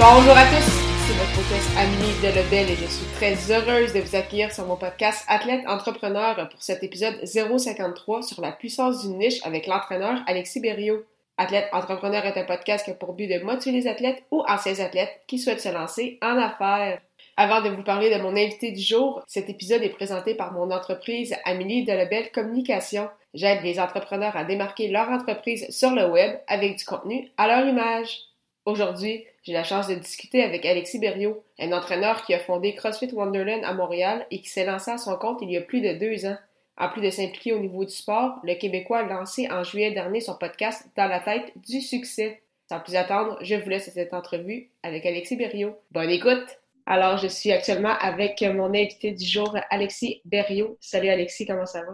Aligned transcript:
Bonjour 0.00 0.32
à 0.34 0.46
tous, 0.46 0.64
c'est 1.06 1.12
votre 1.12 1.38
hôtesse 1.38 1.76
Amélie 1.76 2.14
Delebel 2.22 2.70
et 2.70 2.74
je 2.74 2.86
suis 2.86 3.04
très 3.16 3.34
heureuse 3.52 3.92
de 3.92 4.00
vous 4.00 4.16
accueillir 4.16 4.50
sur 4.50 4.64
mon 4.64 4.76
podcast 4.76 5.26
Athlète 5.28 5.60
Entrepreneur 5.68 6.48
pour 6.48 6.62
cet 6.62 6.82
épisode 6.82 7.22
053 7.22 8.22
sur 8.22 8.40
la 8.40 8.50
puissance 8.50 9.02
d'une 9.02 9.18
niche 9.18 9.44
avec 9.44 9.66
l'entraîneur 9.66 10.22
Alexis 10.26 10.60
Berriot. 10.60 11.04
Athlète 11.36 11.68
Entrepreneur 11.74 12.24
est 12.24 12.40
un 12.40 12.44
podcast 12.44 12.86
qui 12.86 12.92
a 12.92 12.94
pour 12.94 13.12
but 13.12 13.26
de 13.26 13.44
motiver 13.44 13.78
les 13.78 13.88
athlètes 13.88 14.22
ou 14.30 14.42
anciens 14.48 14.80
athlètes 14.80 15.20
qui 15.26 15.38
souhaitent 15.38 15.60
se 15.60 15.68
lancer 15.68 16.18
en 16.22 16.38
affaires. 16.38 17.02
Avant 17.36 17.60
de 17.60 17.68
vous 17.68 17.82
parler 17.82 18.08
de 18.08 18.22
mon 18.22 18.34
invité 18.34 18.72
du 18.72 18.80
jour, 18.80 19.22
cet 19.26 19.50
épisode 19.50 19.82
est 19.82 19.90
présenté 19.90 20.34
par 20.34 20.54
mon 20.54 20.70
entreprise 20.70 21.36
Amélie 21.44 21.84
Delebel 21.84 22.32
Communication. 22.32 23.10
J'aide 23.34 23.62
les 23.62 23.78
entrepreneurs 23.78 24.34
à 24.34 24.44
démarquer 24.44 24.88
leur 24.88 25.10
entreprise 25.10 25.66
sur 25.68 25.90
le 25.90 26.08
web 26.08 26.38
avec 26.46 26.78
du 26.78 26.86
contenu 26.86 27.28
à 27.36 27.48
leur 27.48 27.68
image. 27.68 28.20
Aujourd'hui, 28.64 29.24
j'ai 29.42 29.52
la 29.54 29.64
chance 29.64 29.88
de 29.88 29.94
discuter 29.94 30.42
avec 30.42 30.66
Alexis 30.66 30.98
Berriot, 30.98 31.42
un 31.58 31.72
entraîneur 31.72 32.24
qui 32.24 32.34
a 32.34 32.38
fondé 32.38 32.74
CrossFit 32.74 33.12
Wonderland 33.12 33.64
à 33.64 33.72
Montréal 33.72 34.26
et 34.30 34.40
qui 34.40 34.48
s'est 34.48 34.66
lancé 34.66 34.90
à 34.90 34.98
son 34.98 35.16
compte 35.16 35.38
il 35.40 35.50
y 35.50 35.56
a 35.56 35.62
plus 35.62 35.80
de 35.80 35.94
deux 35.94 36.26
ans. 36.26 36.36
En 36.76 36.88
plus 36.88 37.02
de 37.02 37.10
s'impliquer 37.10 37.52
au 37.52 37.58
niveau 37.58 37.84
du 37.84 37.92
sport, 37.92 38.38
le 38.42 38.54
Québécois 38.54 38.98
a 38.98 39.02
lancé 39.02 39.48
en 39.50 39.62
juillet 39.62 39.92
dernier 39.92 40.20
son 40.20 40.36
podcast 40.36 40.86
Dans 40.96 41.08
la 41.08 41.20
tête 41.20 41.52
du 41.56 41.80
succès. 41.80 42.42
Sans 42.68 42.80
plus 42.80 42.96
attendre, 42.96 43.38
je 43.40 43.54
vous 43.54 43.68
laisse 43.68 43.90
cette 43.92 44.14
entrevue 44.14 44.70
avec 44.82 45.04
Alexis 45.04 45.36
Berriot. 45.36 45.76
Bonne 45.90 46.10
écoute! 46.10 46.46
Alors, 46.86 47.18
je 47.18 47.26
suis 47.26 47.52
actuellement 47.52 47.96
avec 48.00 48.42
mon 48.42 48.66
invité 48.66 49.12
du 49.12 49.24
jour, 49.24 49.56
Alexis 49.70 50.22
Berriot. 50.24 50.76
Salut 50.80 51.08
Alexis, 51.08 51.46
comment 51.46 51.66
ça 51.66 51.80
va? 51.80 51.92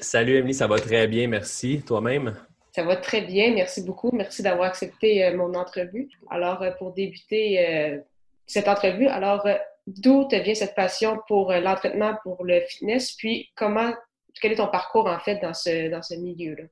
Salut 0.00 0.36
Emily, 0.36 0.54
ça 0.54 0.66
va 0.66 0.78
très 0.78 1.06
bien, 1.06 1.28
merci. 1.28 1.82
Toi-même? 1.86 2.36
Ça 2.74 2.82
va 2.82 2.96
très 2.96 3.20
bien, 3.20 3.52
merci 3.52 3.82
beaucoup. 3.82 4.10
Merci 4.14 4.42
d'avoir 4.42 4.68
accepté 4.68 5.24
euh, 5.24 5.36
mon 5.36 5.52
entrevue. 5.54 6.08
Alors, 6.30 6.62
euh, 6.62 6.70
pour 6.70 6.92
débuter 6.92 7.66
euh, 7.68 7.98
cette 8.46 8.66
entrevue, 8.66 9.08
alors, 9.08 9.46
d'où 9.86 10.26
te 10.26 10.36
vient 10.36 10.54
cette 10.54 10.74
passion 10.74 11.20
pour 11.28 11.52
l'entraînement, 11.52 12.16
pour 12.22 12.44
le 12.44 12.60
fitness, 12.62 13.12
puis 13.12 13.50
comment, 13.54 13.92
quel 14.40 14.52
est 14.52 14.56
ton 14.56 14.68
parcours 14.68 15.06
en 15.06 15.18
fait 15.18 15.38
dans 15.42 15.52
ce, 15.52 15.90
dans 15.90 16.00
ce 16.00 16.14
milieu-là? 16.14 16.64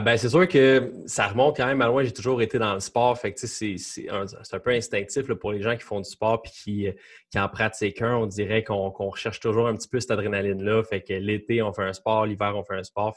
ben, 0.00 0.16
c'est 0.16 0.28
sûr 0.28 0.46
que 0.46 0.92
ça 1.06 1.26
remonte 1.26 1.56
quand 1.56 1.66
même 1.66 1.82
à 1.82 1.86
loin. 1.86 2.04
J'ai 2.04 2.12
toujours 2.12 2.40
été 2.40 2.58
dans 2.58 2.74
le 2.74 2.80
sport. 2.80 3.18
Fait 3.18 3.32
que, 3.32 3.46
c'est, 3.46 3.78
c'est, 3.78 4.08
un, 4.08 4.24
un, 4.24 4.58
peu 4.60 4.70
instinctif 4.70 5.26
pour 5.34 5.52
les 5.52 5.60
gens 5.60 5.76
qui 5.76 5.82
font 5.82 6.00
du 6.00 6.08
sport 6.08 6.40
et 6.44 6.48
qui, 6.48 6.88
qui 7.30 7.38
en 7.38 7.48
pratiquent 7.48 8.02
un. 8.02 8.16
On 8.16 8.26
dirait 8.26 8.62
qu'on, 8.62 8.92
qu'on 8.92 9.10
recherche 9.10 9.40
toujours 9.40 9.66
un 9.66 9.74
petit 9.74 9.88
peu 9.88 9.98
cette 9.98 10.12
adrénaline-là. 10.12 10.84
Fait 10.84 11.02
que 11.02 11.14
l'été, 11.14 11.62
on 11.62 11.72
fait 11.72 11.82
un 11.82 11.92
sport, 11.92 12.26
l'hiver, 12.26 12.54
on 12.56 12.62
fait 12.62 12.76
un 12.76 12.84
sport. 12.84 13.16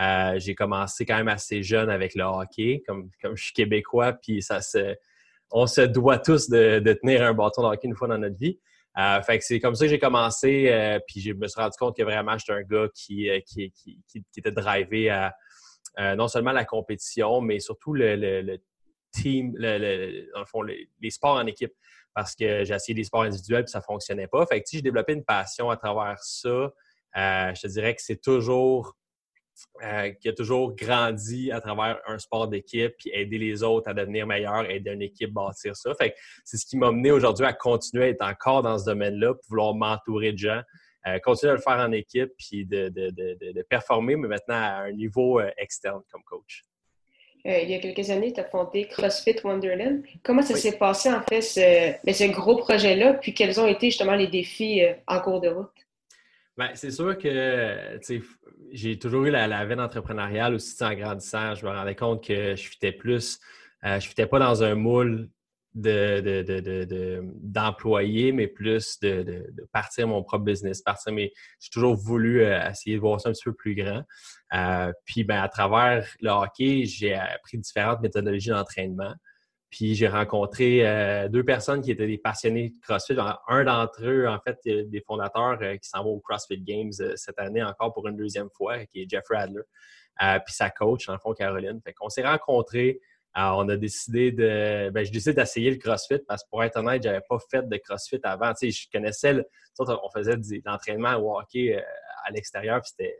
Euh, 0.00 0.38
j'ai 0.38 0.54
commencé 0.54 1.04
quand 1.04 1.16
même 1.16 1.28
assez 1.28 1.62
jeune 1.62 1.90
avec 1.90 2.14
le 2.14 2.22
hockey, 2.22 2.82
comme, 2.86 3.10
comme 3.20 3.36
je 3.36 3.44
suis 3.44 3.52
québécois, 3.52 4.12
puis 4.12 4.42
ça 4.42 4.60
se, 4.60 4.94
on 5.50 5.66
se 5.66 5.80
doit 5.80 6.18
tous 6.18 6.48
de, 6.48 6.78
de, 6.78 6.92
tenir 6.92 7.22
un 7.22 7.34
bâton 7.34 7.62
de 7.62 7.68
hockey 7.68 7.88
une 7.88 7.96
fois 7.96 8.06
dans 8.06 8.18
notre 8.18 8.38
vie. 8.38 8.60
Euh, 8.96 9.20
fait 9.22 9.38
que 9.38 9.44
c'est 9.44 9.60
comme 9.60 9.74
ça 9.74 9.86
que 9.86 9.90
j'ai 9.90 9.98
commencé, 9.98 10.68
euh, 10.70 11.00
puis 11.06 11.20
je 11.20 11.32
me 11.32 11.46
suis 11.48 11.60
rendu 11.60 11.76
compte 11.78 11.96
que 11.96 12.02
vraiment 12.02 12.38
j'étais 12.38 12.52
un 12.52 12.62
gars 12.62 12.88
qui, 12.94 13.28
qui, 13.46 13.72
qui, 13.72 14.24
était 14.36 14.52
drivé 14.52 15.10
à 15.10 15.34
non 16.16 16.28
seulement 16.28 16.52
la 16.52 16.64
compétition, 16.64 17.40
mais 17.40 17.58
surtout 17.58 17.92
le, 17.92 18.58
team, 19.10 19.52
le, 19.56 20.30
dans 20.32 20.40
le 20.40 20.46
fond, 20.46 20.62
les 20.62 21.10
sports 21.10 21.36
en 21.36 21.46
équipe. 21.46 21.72
Parce 22.14 22.34
que 22.34 22.64
j'ai 22.64 22.74
essayé 22.74 22.94
des 22.94 23.04
sports 23.04 23.22
individuels 23.22 23.64
puis 23.64 23.70
ça 23.70 23.80
fonctionnait 23.80 24.26
pas. 24.26 24.44
Fait 24.46 24.60
que 24.60 24.66
j'ai 24.72 24.82
développé 24.82 25.12
une 25.12 25.24
passion 25.24 25.70
à 25.70 25.76
travers 25.76 26.18
ça. 26.20 26.72
je 27.14 27.60
te 27.60 27.66
dirais 27.66 27.94
que 27.94 28.02
c'est 28.02 28.20
toujours 28.20 28.96
euh, 29.82 30.10
qui 30.10 30.28
a 30.28 30.32
toujours 30.32 30.74
grandi 30.74 31.52
à 31.52 31.60
travers 31.60 32.00
un 32.06 32.18
sport 32.18 32.48
d'équipe, 32.48 32.94
puis 32.98 33.10
aider 33.12 33.38
les 33.38 33.62
autres 33.62 33.88
à 33.88 33.94
devenir 33.94 34.26
meilleurs, 34.26 34.68
aider 34.68 34.90
une 34.90 35.02
équipe 35.02 35.30
à 35.30 35.46
bâtir 35.46 35.76
ça. 35.76 35.94
Fait 35.94 36.14
c'est 36.44 36.56
ce 36.56 36.66
qui 36.66 36.76
m'a 36.76 36.90
mené 36.90 37.10
aujourd'hui 37.10 37.46
à 37.46 37.52
continuer 37.52 38.04
à 38.04 38.08
être 38.08 38.22
encore 38.22 38.62
dans 38.62 38.78
ce 38.78 38.84
domaine-là, 38.84 39.34
pour 39.34 39.44
vouloir 39.48 39.74
m'entourer 39.74 40.32
de 40.32 40.38
gens, 40.38 40.60
euh, 41.06 41.18
continuer 41.20 41.52
à 41.52 41.54
le 41.54 41.60
faire 41.60 41.78
en 41.78 41.92
équipe, 41.92 42.30
puis 42.36 42.66
de, 42.66 42.88
de, 42.88 43.10
de, 43.10 43.52
de, 43.52 43.62
performer, 43.62 44.16
mais 44.16 44.28
maintenant 44.28 44.56
à 44.56 44.82
un 44.82 44.92
niveau 44.92 45.40
euh, 45.40 45.50
externe 45.56 46.02
comme 46.10 46.22
coach. 46.24 46.64
il 47.44 47.70
y 47.70 47.74
a 47.74 47.78
quelques 47.78 48.10
années, 48.10 48.32
tu 48.32 48.40
as 48.40 48.44
fondé 48.44 48.86
CrossFit 48.86 49.36
Wonderland. 49.44 50.02
Comment 50.22 50.42
ça 50.42 50.56
s'est 50.56 50.76
passé, 50.76 51.08
en 51.10 51.22
fait, 51.22 51.42
ce, 51.42 52.04
ben, 52.04 52.14
ce 52.14 52.24
gros 52.24 52.56
projet-là, 52.56 53.14
puis 53.14 53.32
quels 53.32 53.60
ont 53.60 53.66
été 53.66 53.90
justement 53.90 54.16
les 54.16 54.26
défis 54.28 54.82
en 55.06 55.20
cours 55.20 55.40
de 55.40 55.48
route? 55.48 55.87
Bien, 56.58 56.70
c'est 56.74 56.90
sûr 56.90 57.16
que 57.16 58.00
j'ai 58.72 58.98
toujours 58.98 59.24
eu 59.26 59.30
la, 59.30 59.64
veine 59.64 59.80
entrepreneuriale 59.80 60.54
aussi 60.54 60.82
en 60.82 60.92
grandissant. 60.92 61.54
Je 61.54 61.64
me 61.64 61.70
rendais 61.70 61.94
compte 61.94 62.26
que 62.26 62.56
je 62.56 62.68
fitais 62.68 62.90
plus, 62.90 63.38
euh, 63.84 64.00
je 64.00 64.24
pas 64.24 64.40
dans 64.40 64.64
un 64.64 64.74
moule 64.74 65.30
d'employé, 67.44 68.32
de, 68.32 68.36
mais 68.36 68.48
plus 68.48 68.98
de, 68.98 69.46
partir 69.72 70.08
mon 70.08 70.24
propre 70.24 70.44
business, 70.46 70.82
partir 70.82 71.12
mais 71.12 71.30
J'ai 71.60 71.70
toujours 71.70 71.94
voulu 71.94 72.42
euh, 72.42 72.68
essayer 72.68 72.96
de 72.96 73.00
voir 73.00 73.20
ça 73.20 73.28
un 73.28 73.32
petit 73.32 73.44
peu 73.44 73.54
plus 73.54 73.76
grand. 73.76 74.02
Euh, 74.54 74.92
puis 75.04 75.22
ben, 75.22 75.40
à 75.40 75.48
travers 75.48 76.08
le 76.20 76.30
hockey, 76.30 76.86
j'ai 76.86 77.14
appris 77.14 77.58
différentes 77.58 78.00
méthodologies 78.00 78.50
d'entraînement. 78.50 79.14
Puis 79.70 79.94
j'ai 79.94 80.08
rencontré 80.08 80.86
euh, 80.86 81.28
deux 81.28 81.44
personnes 81.44 81.82
qui 81.82 81.90
étaient 81.90 82.06
des 82.06 82.16
passionnés 82.16 82.70
de 82.70 82.80
CrossFit. 82.80 83.16
Un 83.48 83.64
d'entre 83.64 84.02
eux, 84.04 84.26
en 84.26 84.38
fait, 84.40 84.58
des 84.64 85.02
fondateurs 85.06 85.58
euh, 85.60 85.76
qui 85.76 85.88
s'en 85.88 86.02
va 86.02 86.08
au 86.08 86.20
CrossFit 86.20 86.60
Games 86.60 86.92
euh, 87.00 87.12
cette 87.16 87.38
année 87.38 87.62
encore 87.62 87.92
pour 87.92 88.08
une 88.08 88.16
deuxième 88.16 88.48
fois, 88.50 88.86
qui 88.86 89.02
est 89.02 89.10
Jeffrey 89.10 89.36
Adler. 89.36 89.62
puis 90.46 90.54
sa 90.54 90.70
coach, 90.70 91.08
le 91.08 91.18
fond, 91.18 91.34
Caroline. 91.34 91.80
Fait 91.84 91.92
qu'on 91.92 92.08
s'est 92.08 92.26
rencontrés. 92.26 93.00
on 93.36 93.68
a 93.68 93.76
décidé 93.76 94.32
de. 94.32 94.88
Ben, 94.90 95.04
je 95.04 95.12
décidé 95.12 95.34
d'essayer 95.34 95.70
le 95.70 95.76
CrossFit 95.76 96.20
parce 96.26 96.44
que 96.44 96.48
pour 96.48 96.64
être 96.64 96.76
honnête, 96.76 97.02
j'avais 97.02 97.22
pas 97.28 97.38
fait 97.50 97.68
de 97.68 97.76
CrossFit 97.76 98.20
avant. 98.22 98.54
Tu 98.54 98.70
sais, 98.72 98.82
je 98.82 98.88
connaissais 98.90 99.34
le. 99.34 99.44
On 99.78 100.10
faisait 100.10 100.36
de 100.36 100.62
l'entraînement 100.64 101.14
au 101.16 101.38
hockey 101.38 101.76
à 102.24 102.30
l'extérieur, 102.30 102.80
puis 102.80 102.90
c'était 102.96 103.18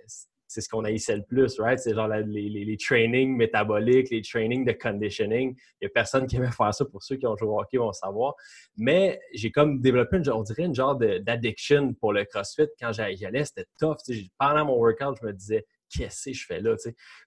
c'est 0.49 0.63
ce 0.63 0.69
qu'on 0.69 0.83
haïssait 0.85 1.17
le 1.17 1.23
plus, 1.23 1.61
right? 1.61 1.79
C'est 1.79 1.95
genre 1.95 2.09
les, 2.09 2.25
les, 2.25 2.65
les, 2.65 2.77
trainings 2.79 3.37
métaboliques, 3.37 4.09
les 4.11 4.23
trainings 4.23 4.65
de 4.65 4.73
conditioning. 4.73 5.55
Il 5.55 5.85
n'y 5.85 5.87
a 5.87 5.91
personne 5.91 6.27
qui 6.27 6.37
aimait 6.37 6.51
faire 6.51 6.73
ça 6.75 6.87
pour 6.87 7.03
ceux 7.03 7.17
qui 7.17 7.27
ont 7.27 7.37
joué 7.37 7.49
au 7.49 7.61
hockey 7.61 7.77
vont 7.77 7.93
savoir. 7.93 8.35
Mais 8.77 9.21
j'ai 9.35 9.51
comme 9.51 9.81
développé, 9.81 10.17
une, 10.17 10.31
on 10.31 10.43
dirait, 10.43 10.65
une 10.65 10.75
genre 10.75 10.97
d'addiction 10.97 11.93
pour 11.93 12.15
le 12.15 12.25
CrossFit. 12.25 12.67
Quand 12.81 12.93
j'y 12.93 13.27
allais, 13.27 13.45
c'était 13.45 13.67
tough. 13.79 13.99
Pendant 14.39 14.65
mon 14.65 14.79
workout, 14.79 15.19
je 15.21 15.27
me 15.27 15.33
disais, 15.35 15.67
qu'est-ce 15.91 16.31
que 16.31 16.35
je 16.35 16.47
fais 16.47 16.61
là? 16.61 16.75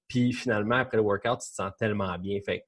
Puis 0.07 0.33
finalement, 0.33 0.77
après 0.77 0.97
le 0.97 1.03
workout, 1.03 1.41
tu 1.41 1.49
te 1.49 1.55
sens 1.55 1.71
tellement 1.77 2.17
bien. 2.17 2.39
Fait. 2.43 2.65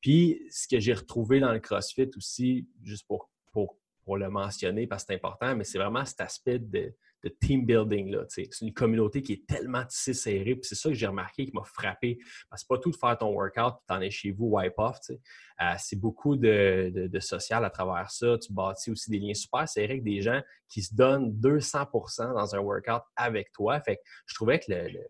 Puis 0.00 0.40
ce 0.50 0.68
que 0.68 0.78
j'ai 0.78 0.92
retrouvé 0.92 1.40
dans 1.40 1.52
le 1.52 1.58
CrossFit 1.58 2.10
aussi, 2.16 2.68
juste 2.84 3.08
pour, 3.08 3.28
pour, 3.52 3.76
pour 4.04 4.16
le 4.16 4.30
mentionner 4.30 4.86
parce 4.86 5.02
que 5.02 5.08
c'est 5.08 5.16
important, 5.16 5.56
mais 5.56 5.64
c'est 5.64 5.78
vraiment 5.78 6.04
cet 6.04 6.20
aspect 6.20 6.60
de 6.60 6.94
de 7.22 7.28
team 7.28 7.66
building. 7.66 8.16
C'est 8.28 8.48
une 8.62 8.72
communauté 8.72 9.22
qui 9.22 9.34
est 9.34 9.46
tellement 9.46 9.84
tissée 9.84 10.14
serrée. 10.14 10.58
c'est 10.62 10.74
ça 10.74 10.88
que 10.88 10.94
j'ai 10.94 11.06
remarqué 11.06 11.46
qui 11.46 11.52
m'a 11.52 11.64
frappé. 11.64 12.18
Parce 12.48 12.62
que 12.62 12.68
pas 12.68 12.78
tout 12.78 12.90
de 12.90 12.96
faire 12.96 13.16
ton 13.18 13.32
workout 13.32 13.74
et 13.74 13.86
t'en 13.86 14.00
es 14.00 14.10
chez 14.10 14.30
vous, 14.30 14.46
wipe 14.46 14.78
off. 14.78 14.98
Euh, 15.10 15.64
c'est 15.78 16.00
beaucoup 16.00 16.36
de, 16.36 17.08
de, 17.08 17.20
social 17.20 17.64
à 17.64 17.70
travers 17.70 18.10
ça. 18.10 18.38
Tu 18.38 18.52
bâtis 18.52 18.90
aussi 18.90 19.10
des 19.10 19.18
liens 19.18 19.34
super 19.34 19.68
serrés 19.68 19.92
avec 19.92 20.04
des 20.04 20.22
gens 20.22 20.40
qui 20.68 20.82
se 20.82 20.94
donnent 20.94 21.30
200% 21.38 22.34
dans 22.34 22.54
un 22.54 22.58
workout 22.60 23.02
avec 23.16 23.52
toi. 23.52 23.80
Fait 23.80 23.96
que 23.96 24.02
je 24.26 24.34
trouvais 24.34 24.58
que 24.58 24.72
le, 24.72 25.06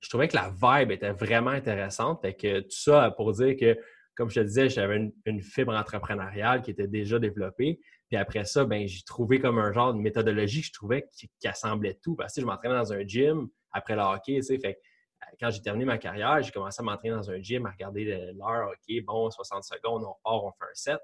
je 0.00 0.08
trouvais 0.08 0.28
que 0.28 0.36
la 0.36 0.50
vibe 0.50 0.90
était 0.90 1.12
vraiment 1.12 1.50
intéressante. 1.50 2.22
Que 2.22 2.60
tout 2.60 2.68
ça 2.70 3.10
pour 3.10 3.32
dire 3.32 3.56
que, 3.56 3.78
comme 4.14 4.28
je 4.28 4.40
te 4.40 4.44
disais, 4.46 4.68
j'avais 4.68 5.10
une 5.24 5.42
fibre 5.42 5.74
entrepreneuriale 5.74 6.62
qui 6.62 6.72
était 6.72 6.88
déjà 6.88 7.18
développée. 7.18 7.80
Puis 8.08 8.16
après 8.16 8.44
ça, 8.44 8.64
ben, 8.64 8.86
j'ai 8.86 9.02
trouvé 9.02 9.38
comme 9.38 9.58
un 9.58 9.72
genre 9.72 9.92
de 9.92 9.98
méthodologie 9.98 10.62
que 10.62 10.66
je 10.68 10.72
trouvais 10.72 11.08
qui, 11.12 11.28
assemblait 11.46 11.98
tout. 12.02 12.16
Parce 12.16 12.34
que 12.34 12.40
je 12.40 12.46
m'entraînais 12.46 12.74
dans 12.74 12.92
un 12.92 13.06
gym 13.06 13.48
après 13.72 13.94
le 13.94 14.02
hockey, 14.02 14.40
fait 14.42 14.78
quand 15.40 15.50
j'ai 15.50 15.60
terminé 15.60 15.84
ma 15.84 15.98
carrière, 15.98 16.42
j'ai 16.42 16.52
commencé 16.52 16.80
à 16.80 16.84
m'entraîner 16.84 17.14
dans 17.14 17.30
un 17.30 17.40
gym, 17.40 17.66
à 17.66 17.70
regarder 17.70 18.32
l'heure, 18.34 18.70
OK, 18.70 19.04
bon, 19.04 19.30
60 19.30 19.64
secondes, 19.64 20.04
on 20.04 20.14
part, 20.24 20.44
on 20.44 20.52
fait 20.52 20.64
un 20.64 20.74
set, 20.74 21.00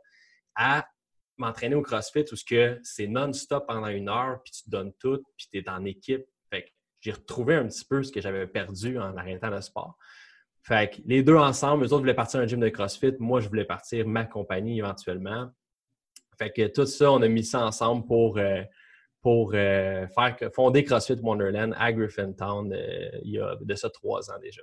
à 0.54 0.86
m'entraîner 1.36 1.74
au 1.74 1.82
CrossFit 1.82 2.24
où 2.32 2.36
c'est 2.36 3.06
non-stop 3.06 3.66
pendant 3.66 3.88
une 3.88 4.08
heure, 4.08 4.40
puis 4.44 4.52
tu 4.52 4.62
te 4.64 4.70
donnes 4.70 4.92
tout, 4.94 5.22
puis 5.36 5.48
tu 5.52 5.58
es 5.58 5.68
en 5.68 5.84
équipe. 5.84 6.24
Fait 6.50 6.62
que 6.62 6.70
j'ai 7.00 7.12
retrouvé 7.12 7.56
un 7.56 7.66
petit 7.66 7.84
peu 7.84 8.02
ce 8.02 8.12
que 8.12 8.20
j'avais 8.20 8.46
perdu 8.46 8.98
en 8.98 9.16
arrêtant 9.16 9.50
le 9.50 9.60
sport. 9.60 9.98
Fait 10.62 10.94
que 10.94 11.02
les 11.04 11.22
deux 11.22 11.36
ensemble, 11.36 11.84
eux 11.84 11.92
autres 11.92 11.98
voulaient 11.98 12.14
partir 12.14 12.40
un 12.40 12.46
gym 12.46 12.60
de 12.60 12.68
CrossFit, 12.68 13.14
moi 13.18 13.40
je 13.40 13.48
voulais 13.48 13.66
partir 13.66 14.06
ma 14.06 14.24
compagnie 14.24 14.78
éventuellement. 14.78 15.50
Fait 16.38 16.50
que 16.50 16.66
tout 16.68 16.86
ça, 16.86 17.12
on 17.12 17.22
a 17.22 17.28
mis 17.28 17.44
ça 17.44 17.64
ensemble 17.64 18.06
pour, 18.06 18.38
euh, 18.38 18.62
pour 19.22 19.52
euh, 19.54 20.06
faire 20.08 20.36
fonder 20.54 20.84
CrossFit 20.84 21.18
Wonderland 21.22 21.74
à 21.78 21.92
Griffintown 21.92 22.72
euh, 22.72 23.08
il 23.22 23.32
y 23.32 23.38
a 23.38 23.56
de 23.60 23.74
ça 23.74 23.90
trois 23.90 24.30
ans 24.30 24.38
déjà. 24.42 24.62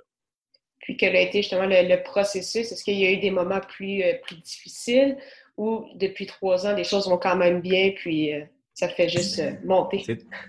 Puis 0.80 0.96
quel 0.96 1.14
a 1.14 1.20
été 1.20 1.42
justement 1.42 1.66
le, 1.66 2.02
processus? 2.02 2.72
Est-ce 2.72 2.82
qu'il 2.82 2.98
y 2.98 3.06
a 3.06 3.12
eu 3.12 3.18
des 3.18 3.30
moments 3.30 3.60
plus, 3.60 4.02
plus 4.24 4.36
difficiles 4.36 5.16
ou 5.56 5.86
depuis 5.94 6.26
trois 6.26 6.66
ans, 6.66 6.74
les 6.74 6.84
choses 6.84 7.08
vont 7.08 7.18
quand 7.18 7.36
même 7.36 7.60
bien, 7.60 7.92
puis 7.94 8.32
ça 8.74 8.88
fait 8.88 9.08
juste 9.08 9.40
monter? 9.64 10.02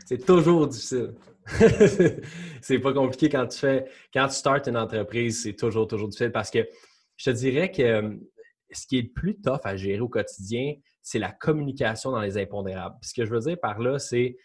C'est 0.05 0.25
toujours 0.25 0.67
difficile. 0.67 1.13
c'est 2.61 2.79
pas 2.79 2.93
compliqué 2.93 3.29
quand 3.29 3.45
tu 3.45 3.59
fais, 3.59 3.85
quand 4.11 4.27
tu 4.27 4.35
startes 4.35 4.67
une 4.67 4.77
entreprise, 4.77 5.43
c'est 5.43 5.53
toujours, 5.53 5.87
toujours 5.87 6.07
difficile 6.07 6.31
parce 6.31 6.49
que 6.49 6.67
je 7.17 7.31
te 7.31 7.35
dirais 7.35 7.71
que 7.71 8.17
ce 8.73 8.87
qui 8.87 8.99
est 8.99 9.01
le 9.03 9.11
plus 9.11 9.39
tough 9.39 9.61
à 9.63 9.75
gérer 9.75 9.99
au 9.99 10.09
quotidien, 10.09 10.73
c'est 11.01 11.19
la 11.19 11.31
communication 11.31 12.11
dans 12.11 12.21
les 12.21 12.37
impondérables. 12.37 12.95
ce 13.01 13.13
que 13.13 13.25
je 13.25 13.31
veux 13.31 13.39
dire 13.39 13.57
par 13.59 13.79
là, 13.79 13.99
c'est 13.99 14.37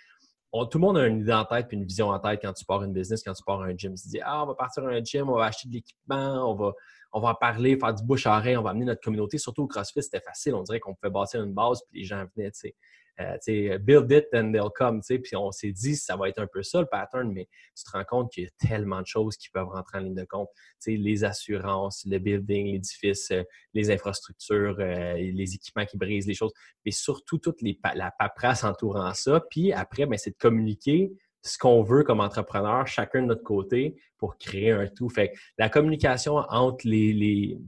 tout 0.53 0.79
le 0.79 0.81
monde 0.81 0.99
a 0.99 1.07
une 1.07 1.21
idée 1.21 1.33
en 1.33 1.45
tête 1.45 1.69
puis 1.69 1.77
une 1.77 1.85
vision 1.85 2.09
en 2.09 2.19
tête 2.19 2.41
quand 2.43 2.53
tu 2.53 2.65
pars 2.65 2.83
une 2.83 2.93
business, 2.93 3.23
quand 3.23 3.35
tu 3.35 3.43
pars 3.45 3.61
un 3.61 3.77
gym. 3.77 3.95
Tu 3.95 4.05
te 4.05 4.09
dis 4.09 4.21
Ah, 4.23 4.43
on 4.43 4.47
va 4.47 4.55
partir 4.55 4.85
un 4.85 5.03
gym, 5.03 5.29
on 5.29 5.37
va 5.37 5.47
acheter 5.47 5.69
de 5.69 5.75
l'équipement, 5.75 6.51
on 6.51 6.55
va, 6.55 6.73
on 7.13 7.21
va 7.21 7.31
en 7.31 7.35
parler, 7.35 7.79
faire 7.79 7.95
du 7.95 8.03
bouche 8.03 8.27
à 8.27 8.37
oreille, 8.37 8.57
on 8.57 8.63
va 8.63 8.71
amener 8.71 8.87
notre 8.87 9.03
communauté. 9.03 9.39
Surtout 9.39 9.65
au 9.65 9.67
CrossFit, 9.67 10.03
c'était 10.03 10.21
facile. 10.21 10.55
On 10.55 10.63
dirait 10.63 10.81
qu'on 10.81 10.95
pouvait 10.95 11.13
bâtir 11.13 11.43
une 11.43 11.53
base 11.53 11.83
puis 11.91 12.01
les 12.01 12.07
gens 12.07 12.25
venaient. 12.35 12.51
Tu 12.51 12.61
sais. 12.61 12.77
Euh, 13.20 13.79
build 13.79 14.11
it 14.12 14.26
and 14.32 14.53
they'll 14.53 14.70
come. 14.70 15.00
Puis 15.03 15.35
on 15.35 15.50
s'est 15.50 15.73
dit, 15.73 15.97
ça 15.97 16.17
va 16.17 16.29
être 16.29 16.38
un 16.38 16.47
peu 16.47 16.62
ça 16.62 16.81
le 16.81 16.87
pattern, 16.87 17.32
mais 17.32 17.49
tu 17.76 17.85
te 17.85 17.91
rends 17.91 18.05
compte 18.05 18.32
qu'il 18.32 18.44
y 18.44 18.47
a 18.47 18.50
tellement 18.69 19.00
de 19.00 19.06
choses 19.06 19.37
qui 19.37 19.49
peuvent 19.50 19.69
rentrer 19.69 19.99
en 19.99 20.03
ligne 20.03 20.15
de 20.15 20.25
compte. 20.25 20.49
les 20.87 21.25
assurances, 21.25 22.05
le 22.06 22.19
building, 22.19 22.67
l'édifice, 22.73 23.31
euh, 23.32 23.43
les 23.75 23.91
infrastructures, 23.91 24.76
euh, 24.79 25.15
les 25.15 25.55
équipements 25.55 25.85
qui 25.85 25.97
brisent, 25.97 26.29
les 26.29 26.35
choses, 26.35 26.53
mais 26.85 26.93
surtout 26.93 27.38
toute 27.38 27.61
les, 27.61 27.79
la 27.94 28.12
paperasse 28.17 28.62
entourant 28.62 29.12
ça. 29.15 29.43
Puis 29.50 29.73
après, 29.73 30.06
ben, 30.06 30.17
c'est 30.17 30.31
de 30.31 30.37
communiquer 30.37 31.12
ce 31.43 31.59
qu'on 31.59 31.82
veut 31.82 32.05
comme 32.05 32.21
entrepreneur, 32.21 32.87
chacun 32.87 33.23
de 33.23 33.26
notre 33.26 33.44
côté, 33.44 33.97
pour 34.17 34.37
créer 34.38 34.73
un 34.73 34.87
tout. 34.87 35.09
Fait 35.09 35.32
la 35.56 35.69
communication 35.69 36.37
entre 36.37 36.87
les 36.87 37.12
les 37.12 37.59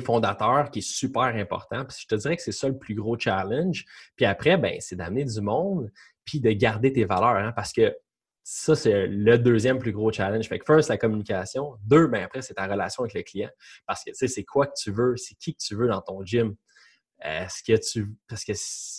fondateurs, 0.00 0.70
qui 0.70 0.80
est 0.80 0.88
super 0.88 1.22
important. 1.22 1.84
Puis 1.84 1.98
je 2.02 2.06
te 2.06 2.14
dirais 2.14 2.36
que 2.36 2.42
c'est 2.42 2.52
ça 2.52 2.68
le 2.68 2.78
plus 2.78 2.94
gros 2.94 3.18
challenge. 3.18 3.84
Puis 4.16 4.24
après, 4.24 4.56
ben, 4.56 4.76
c'est 4.80 4.96
d'amener 4.96 5.24
du 5.24 5.40
monde, 5.40 5.90
puis 6.24 6.40
de 6.40 6.50
garder 6.52 6.92
tes 6.92 7.04
valeurs, 7.04 7.36
hein, 7.36 7.52
parce 7.54 7.72
que 7.72 7.94
ça, 8.44 8.74
c'est 8.74 9.06
le 9.06 9.38
deuxième 9.38 9.78
plus 9.78 9.92
gros 9.92 10.10
challenge. 10.10 10.48
Fait 10.48 10.58
que 10.58 10.64
first, 10.64 10.88
la 10.88 10.98
communication. 10.98 11.76
Deux, 11.84 12.08
ben 12.08 12.24
après, 12.24 12.42
c'est 12.42 12.54
ta 12.54 12.66
relation 12.66 13.04
avec 13.04 13.14
le 13.14 13.22
client. 13.22 13.50
Parce 13.86 14.02
que, 14.02 14.10
tu 14.10 14.16
sais, 14.16 14.28
c'est 14.28 14.44
quoi 14.44 14.66
que 14.66 14.74
tu 14.76 14.90
veux, 14.90 15.16
c'est 15.16 15.34
qui 15.36 15.54
que 15.54 15.62
tu 15.62 15.76
veux 15.76 15.86
dans 15.86 16.00
ton 16.00 16.24
gym. 16.24 16.56
Est-ce 17.24 17.62
que 17.62 17.78
tu. 17.80 18.12
Parce 18.28 18.44
que 18.44 18.52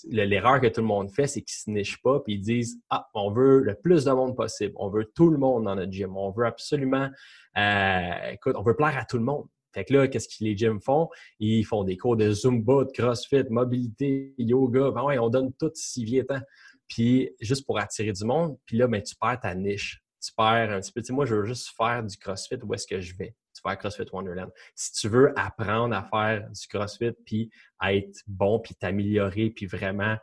l'erreur 0.10 0.62
que 0.62 0.68
tout 0.68 0.80
le 0.80 0.88
monde 0.88 1.12
fait, 1.12 1.28
c'est 1.28 1.42
qu'ils 1.42 1.58
se 1.58 1.70
nichent 1.70 2.02
pas 2.02 2.22
puis 2.22 2.36
ils 2.36 2.42
disent 2.42 2.80
Ah, 2.90 3.10
on 3.14 3.32
veut 3.32 3.60
le 3.60 3.76
plus 3.76 4.06
de 4.06 4.12
monde 4.12 4.36
possible. 4.36 4.74
On 4.78 4.90
veut 4.90 5.12
tout 5.14 5.30
le 5.30 5.38
monde 5.38 5.66
dans 5.66 5.76
notre 5.76 5.92
gym. 5.92 6.16
On 6.16 6.32
veut 6.32 6.46
absolument. 6.46 7.10
Euh, 7.58 8.32
écoute, 8.32 8.56
on 8.58 8.64
veut 8.64 8.78
plaire 8.78 8.98
à 8.98 9.04
tout 9.04 9.18
le 9.18 9.26
monde. 9.26 9.48
Fait 9.74 9.86
que 9.86 9.94
là, 9.94 10.08
qu'est-ce 10.08 10.28
que 10.28 10.44
les 10.44 10.56
gyms 10.56 10.80
font? 10.80 11.10
Ils 11.40 11.64
font 11.64 11.84
des 11.84 11.98
cours 11.98 12.16
de 12.16 12.32
Zumba, 12.32 12.86
de 12.86 12.92
CrossFit, 12.92 13.44
mobilité, 13.50 14.34
yoga. 14.38 14.92
Ben 14.92 15.04
ouais, 15.04 15.18
on 15.18 15.30
donne 15.30 15.52
tout 15.54 15.72
si 15.74 16.06
vieux 16.06 16.26
temps. 16.26 16.42
Puis 16.88 17.32
juste 17.42 17.66
pour 17.66 17.80
attirer 17.80 18.12
du 18.12 18.24
monde, 18.26 18.58
puis 18.66 18.78
là, 18.78 18.88
ben, 18.88 19.02
tu 19.02 19.16
perds 19.16 19.40
ta 19.40 19.56
niche. 19.56 20.02
Tu 20.24 20.32
perds 20.38 20.72
un 20.72 20.80
petit 20.80 20.92
peu. 20.92 21.02
Tu 21.02 21.08
sais, 21.08 21.14
moi, 21.14 21.26
je 21.26 21.36
veux 21.36 21.46
juste 21.46 21.72
faire 21.76 22.04
du 22.04 22.16
CrossFit. 22.18 22.58
Où 22.64 22.74
est-ce 22.74 22.88
que 22.88 23.02
je 23.02 23.16
vais? 23.16 23.36
Tu 23.54 23.62
vas 23.64 23.72
à 23.72 23.76
CrossFit 23.76 24.06
Wonderland. 24.12 24.52
Si 24.76 24.94
tu 24.94 25.10
veux 25.10 25.38
apprendre 25.38 25.96
à 25.96 26.04
faire 26.04 26.50
du 26.50 26.68
CrossFit, 26.68 27.12
puis 27.26 27.50
à 27.80 27.94
être 27.94 28.22
bon, 28.28 28.60
puis 28.60 28.76
t'améliorer, 28.76 29.50
puis 29.50 29.66
vraiment 29.66 30.18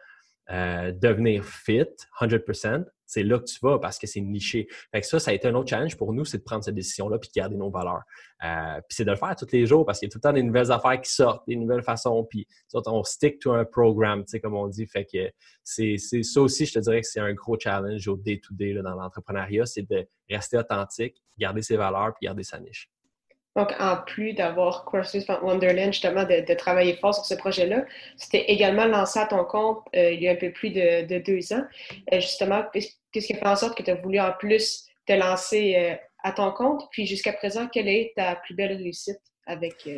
euh, 0.51 0.93
devenir 0.93 1.45
fit, 1.45 1.87
100%, 2.21 2.85
c'est 3.07 3.23
là 3.23 3.39
que 3.39 3.45
tu 3.45 3.59
vas 3.63 3.79
parce 3.79 3.99
que 3.99 4.07
c'est 4.07 4.21
niché. 4.21 4.69
Fait 4.93 5.01
que 5.01 5.07
ça, 5.07 5.19
ça 5.19 5.31
a 5.33 5.35
été 5.35 5.49
un 5.49 5.55
autre 5.55 5.69
challenge 5.69 5.97
pour 5.97 6.13
nous, 6.13 6.25
c'est 6.25 6.39
de 6.39 6.43
prendre 6.43 6.65
cette 6.65 6.75
décision-là 6.75 7.19
puis 7.19 7.29
de 7.29 7.41
garder 7.41 7.57
nos 7.57 7.71
valeurs. 7.71 8.03
Euh, 8.45 8.81
puis 8.89 8.97
c'est 8.97 9.05
de 9.05 9.11
le 9.11 9.17
faire 9.17 9.35
tous 9.37 9.51
les 9.53 9.67
jours 9.67 9.85
parce 9.85 9.99
qu'il 9.99 10.07
y 10.07 10.11
a 10.11 10.13
tout 10.13 10.19
le 10.19 10.23
temps 10.23 10.33
des 10.33 10.43
nouvelles 10.43 10.71
affaires 10.71 11.01
qui 11.01 11.11
sortent, 11.11 11.47
des 11.47 11.57
nouvelles 11.57 11.83
façons, 11.83 12.25
puis 12.29 12.47
on 12.75 13.03
stick 13.03 13.41
to 13.41 13.53
un 13.53 13.65
programme, 13.65 14.25
tu 14.25 14.31
sais, 14.31 14.41
comme 14.41 14.55
on 14.55 14.69
dit. 14.69 14.87
Fait 14.87 15.05
que 15.05 15.31
c'est 15.65 15.99
ça 15.99 16.41
aussi, 16.41 16.67
je 16.67 16.75
te 16.75 16.79
dirais 16.79 17.01
que 17.01 17.07
c'est 17.07 17.21
un 17.21 17.35
gros 17.35 17.59
challenge 17.59 18.07
au 18.07 18.17
day-to-day 18.17 18.75
dans 18.75 18.95
l'entrepreneuriat, 18.95 19.67
c'est 19.67 19.89
de 19.89 20.07
rester 20.29 20.57
authentique, 20.59 21.23
garder 21.39 21.63
ses 21.63 21.77
valeurs 21.77 22.13
puis 22.15 22.27
garder 22.27 22.45
sa 22.45 22.61
niche. 22.61 22.89
Donc, 23.57 23.73
en 23.81 23.97
plus 23.97 24.33
d'avoir 24.33 24.85
CrossFit 24.85 25.27
Wonderland, 25.43 25.93
justement, 25.93 26.25
de, 26.25 26.55
travailler 26.55 26.95
fort 26.97 27.15
sur 27.15 27.25
ce 27.25 27.35
projet-là, 27.35 27.85
c'était 28.17 28.45
également 28.45 28.85
lancé 28.85 29.19
à 29.19 29.27
ton 29.27 29.45
compte 29.45 29.79
euh, 29.97 30.13
il 30.13 30.23
y 30.23 30.29
a 30.29 30.33
un 30.33 30.37
peu 30.37 30.53
plus 30.53 30.71
de, 30.71 31.19
deux 31.19 31.53
ans. 31.53 31.65
Euh, 32.13 32.21
justement, 32.21 32.65
qu'est-ce 32.73 33.27
qui 33.27 33.35
fait 33.35 33.47
en 33.47 33.57
sorte 33.57 33.77
que 33.77 33.83
tu 33.83 33.91
as 33.91 33.97
voulu 33.97 34.21
en 34.21 34.33
plus 34.33 34.87
te 35.07 35.13
lancer 35.13 35.75
euh, 35.77 35.95
à 36.23 36.33
ton 36.33 36.53
compte? 36.53 36.89
Puis 36.93 37.07
jusqu'à 37.07 37.33
présent, 37.33 37.67
quelle 37.67 37.89
est 37.89 38.13
ta 38.15 38.37
plus 38.37 38.55
belle 38.55 38.77
réussite 38.77 39.21
avec 39.47 39.89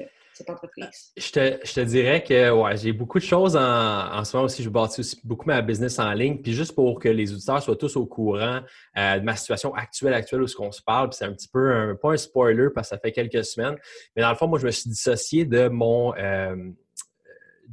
entreprise? 0.49 1.13
Je 1.17 1.31
te, 1.31 1.59
je 1.65 1.73
te 1.73 1.81
dirais 1.81 2.23
que 2.23 2.51
ouais, 2.51 2.77
j'ai 2.77 2.93
beaucoup 2.93 3.19
de 3.19 3.25
choses 3.25 3.57
en, 3.57 4.25
ce 4.25 4.37
moment 4.37 4.47
aussi. 4.47 4.63
Je 4.63 4.69
bâtis 4.69 5.01
aussi 5.01 5.21
beaucoup 5.25 5.47
ma 5.47 5.61
business 5.63 5.99
en 5.99 6.13
ligne. 6.13 6.39
Puis 6.39 6.53
juste 6.53 6.75
pour 6.75 6.99
que 6.99 7.09
les 7.09 7.33
auditeurs 7.33 7.63
soient 7.63 7.77
tous 7.77 7.97
au 7.97 8.07
courant 8.07 8.61
euh, 8.97 9.19
de 9.19 9.25
ma 9.25 9.37
situation 9.37 9.75
actuelle, 9.75 10.15
actuelle 10.15 10.43
où 10.43 10.47
ce 10.47 10.57
qu'on 10.57 10.73
se 10.73 10.83
parle, 10.83 11.13
c'est 11.13 11.25
un 11.25 11.33
petit 11.33 11.49
peu 11.49 11.73
un, 11.73 11.95
pas 11.95 12.13
un 12.13 12.17
spoiler 12.17 12.69
parce 12.75 12.89
que 12.89 12.97
ça 12.97 13.01
fait 13.01 13.13
quelques 13.13 13.45
semaines. 13.45 13.77
Mais 14.17 14.23
dans 14.23 14.31
le 14.31 14.37
fond, 14.37 14.49
moi, 14.49 14.59
je 14.59 14.67
me 14.67 14.71
suis 14.71 14.91
dissocié 14.91 15.45
de 15.45 15.69
mon 15.69 16.15
euh, 16.17 16.57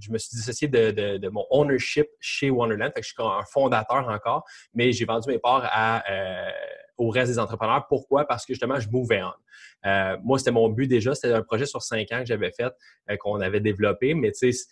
je 0.01 0.11
me 0.11 0.17
suis 0.17 0.35
dissocié 0.35 0.67
de, 0.67 1.29
mon 1.29 1.45
ownership 1.50 2.07
chez 2.19 2.50
Wonderland. 2.50 2.91
Fait 2.94 3.01
que 3.01 3.07
je 3.07 3.11
suis 3.11 3.21
un 3.21 3.44
fondateur 3.51 4.07
encore, 4.07 4.45
mais 4.73 4.91
j'ai 4.91 5.06
vendu 5.06 5.29
mes 5.29 5.39
parts 5.39 5.67
à, 5.69 6.03
euh, 6.09 6.50
au 7.00 7.10
reste 7.10 7.31
des 7.31 7.40
entrepreneurs. 7.40 7.88
Pourquoi? 7.88 8.25
Parce 8.25 8.46
que 8.46 8.54
justement, 8.54 8.80
je 8.80 8.90
move 8.90 9.10
on. 9.12 9.31
Euh, 9.88 10.18
moi, 10.24 10.38
c'était 10.38 10.51
mon 10.51 10.69
but 10.69 10.88
déjà. 10.88 11.16
C'était 11.16 11.34
un 11.34 11.42
projet 11.42 11.66
sur 11.66 11.81
cinq 11.81 12.12
ans 12.12 12.19
que 12.19 12.25
j'avais 12.25 12.51
fait, 12.51 12.72
euh, 13.10 13.18
qu'on 13.18 13.40
avait 13.40 13.62
développé, 13.62 14.13
mais 14.13 14.31
tu 14.31 14.51
sais, 14.51 14.66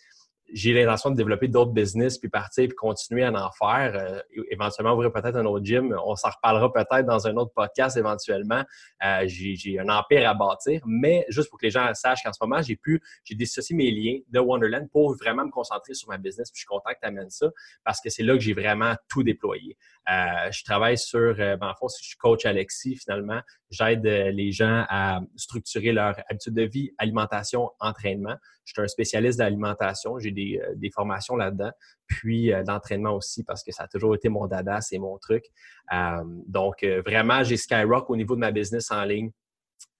j'ai 0.52 0.72
l'intention 0.72 1.10
de 1.10 1.16
développer 1.16 1.48
d'autres 1.48 1.72
business, 1.72 2.18
puis 2.18 2.28
partir, 2.28 2.68
puis 2.68 2.76
continuer 2.76 3.24
à 3.24 3.32
en 3.32 3.50
faire. 3.52 3.94
Euh, 3.94 4.42
éventuellement, 4.50 4.94
ouvrir 4.94 5.12
peut-être 5.12 5.36
un 5.36 5.44
autre 5.44 5.64
gym. 5.64 5.94
On 6.04 6.16
s'en 6.16 6.30
reparlera 6.30 6.72
peut-être 6.72 7.06
dans 7.06 7.26
un 7.26 7.36
autre 7.36 7.52
podcast 7.54 7.96
éventuellement. 7.96 8.64
Euh, 9.04 9.24
j'ai 9.26 9.78
un 9.78 9.88
empire 9.88 10.28
à 10.28 10.34
bâtir, 10.34 10.80
mais 10.86 11.26
juste 11.28 11.50
pour 11.50 11.58
que 11.58 11.66
les 11.66 11.70
gens 11.70 11.92
sachent 11.94 12.22
qu'en 12.22 12.32
ce 12.32 12.38
moment, 12.42 12.62
j'ai 12.62 12.76
pu, 12.76 13.00
j'ai 13.24 13.34
dissocié 13.34 13.76
mes 13.76 13.90
liens 13.90 14.18
de 14.28 14.38
Wonderland 14.38 14.88
pour 14.90 15.14
vraiment 15.16 15.44
me 15.44 15.50
concentrer 15.50 15.94
sur 15.94 16.08
ma 16.08 16.18
business. 16.18 16.50
Puis 16.50 16.58
je 16.58 16.60
suis 16.60 16.66
content 16.66 16.90
que 16.90 17.00
tu 17.00 17.08
amènes 17.08 17.30
ça 17.30 17.48
parce 17.84 18.00
que 18.00 18.10
c'est 18.10 18.22
là 18.22 18.34
que 18.34 18.40
j'ai 18.40 18.54
vraiment 18.54 18.94
tout 19.08 19.22
déployé. 19.22 19.76
Euh, 20.10 20.50
je 20.50 20.64
travaille 20.64 20.96
sur, 20.96 21.32
en 21.32 21.74
fait, 21.74 21.96
je 22.00 22.06
suis 22.06 22.16
coach 22.16 22.46
Alexis 22.46 22.96
finalement. 22.96 23.40
J'aide 23.70 24.04
les 24.04 24.50
gens 24.50 24.86
à 24.88 25.20
structurer 25.36 25.92
leur 25.92 26.16
habitude 26.30 26.54
de 26.54 26.62
vie, 26.62 26.90
alimentation, 26.96 27.70
entraînement. 27.80 28.36
Je 28.64 28.72
suis 28.72 28.82
un 28.82 28.88
spécialiste 28.88 29.38
d'alimentation. 29.38 30.18
J'ai 30.18 30.30
des, 30.30 30.60
euh, 30.62 30.74
des, 30.76 30.90
formations 30.90 31.36
là-dedans. 31.36 31.70
Puis 32.06 32.52
euh, 32.52 32.62
d'entraînement 32.62 33.12
aussi 33.12 33.44
parce 33.44 33.62
que 33.62 33.72
ça 33.72 33.84
a 33.84 33.88
toujours 33.88 34.14
été 34.14 34.28
mon 34.28 34.46
dada, 34.46 34.80
c'est 34.80 34.98
mon 34.98 35.18
truc. 35.18 35.44
Euh, 35.92 36.22
donc, 36.46 36.84
vraiment, 37.04 37.44
j'ai 37.44 37.56
skyrock 37.56 38.08
au 38.08 38.16
niveau 38.16 38.34
de 38.34 38.40
ma 38.40 38.52
business 38.52 38.90
en 38.90 39.04
ligne. 39.04 39.30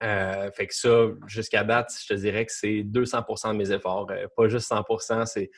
fait 0.00 0.66
que 0.66 0.74
ça, 0.74 1.08
jusqu'à 1.26 1.64
date, 1.64 1.92
je 2.02 2.14
te 2.14 2.18
dirais 2.18 2.46
que 2.46 2.52
c'est 2.52 2.82
200% 2.82 3.52
de 3.52 3.56
mes 3.58 3.70
efforts. 3.70 4.06
pas 4.34 4.48
juste 4.48 4.70
100% 4.70 5.26
c'est 5.26 5.50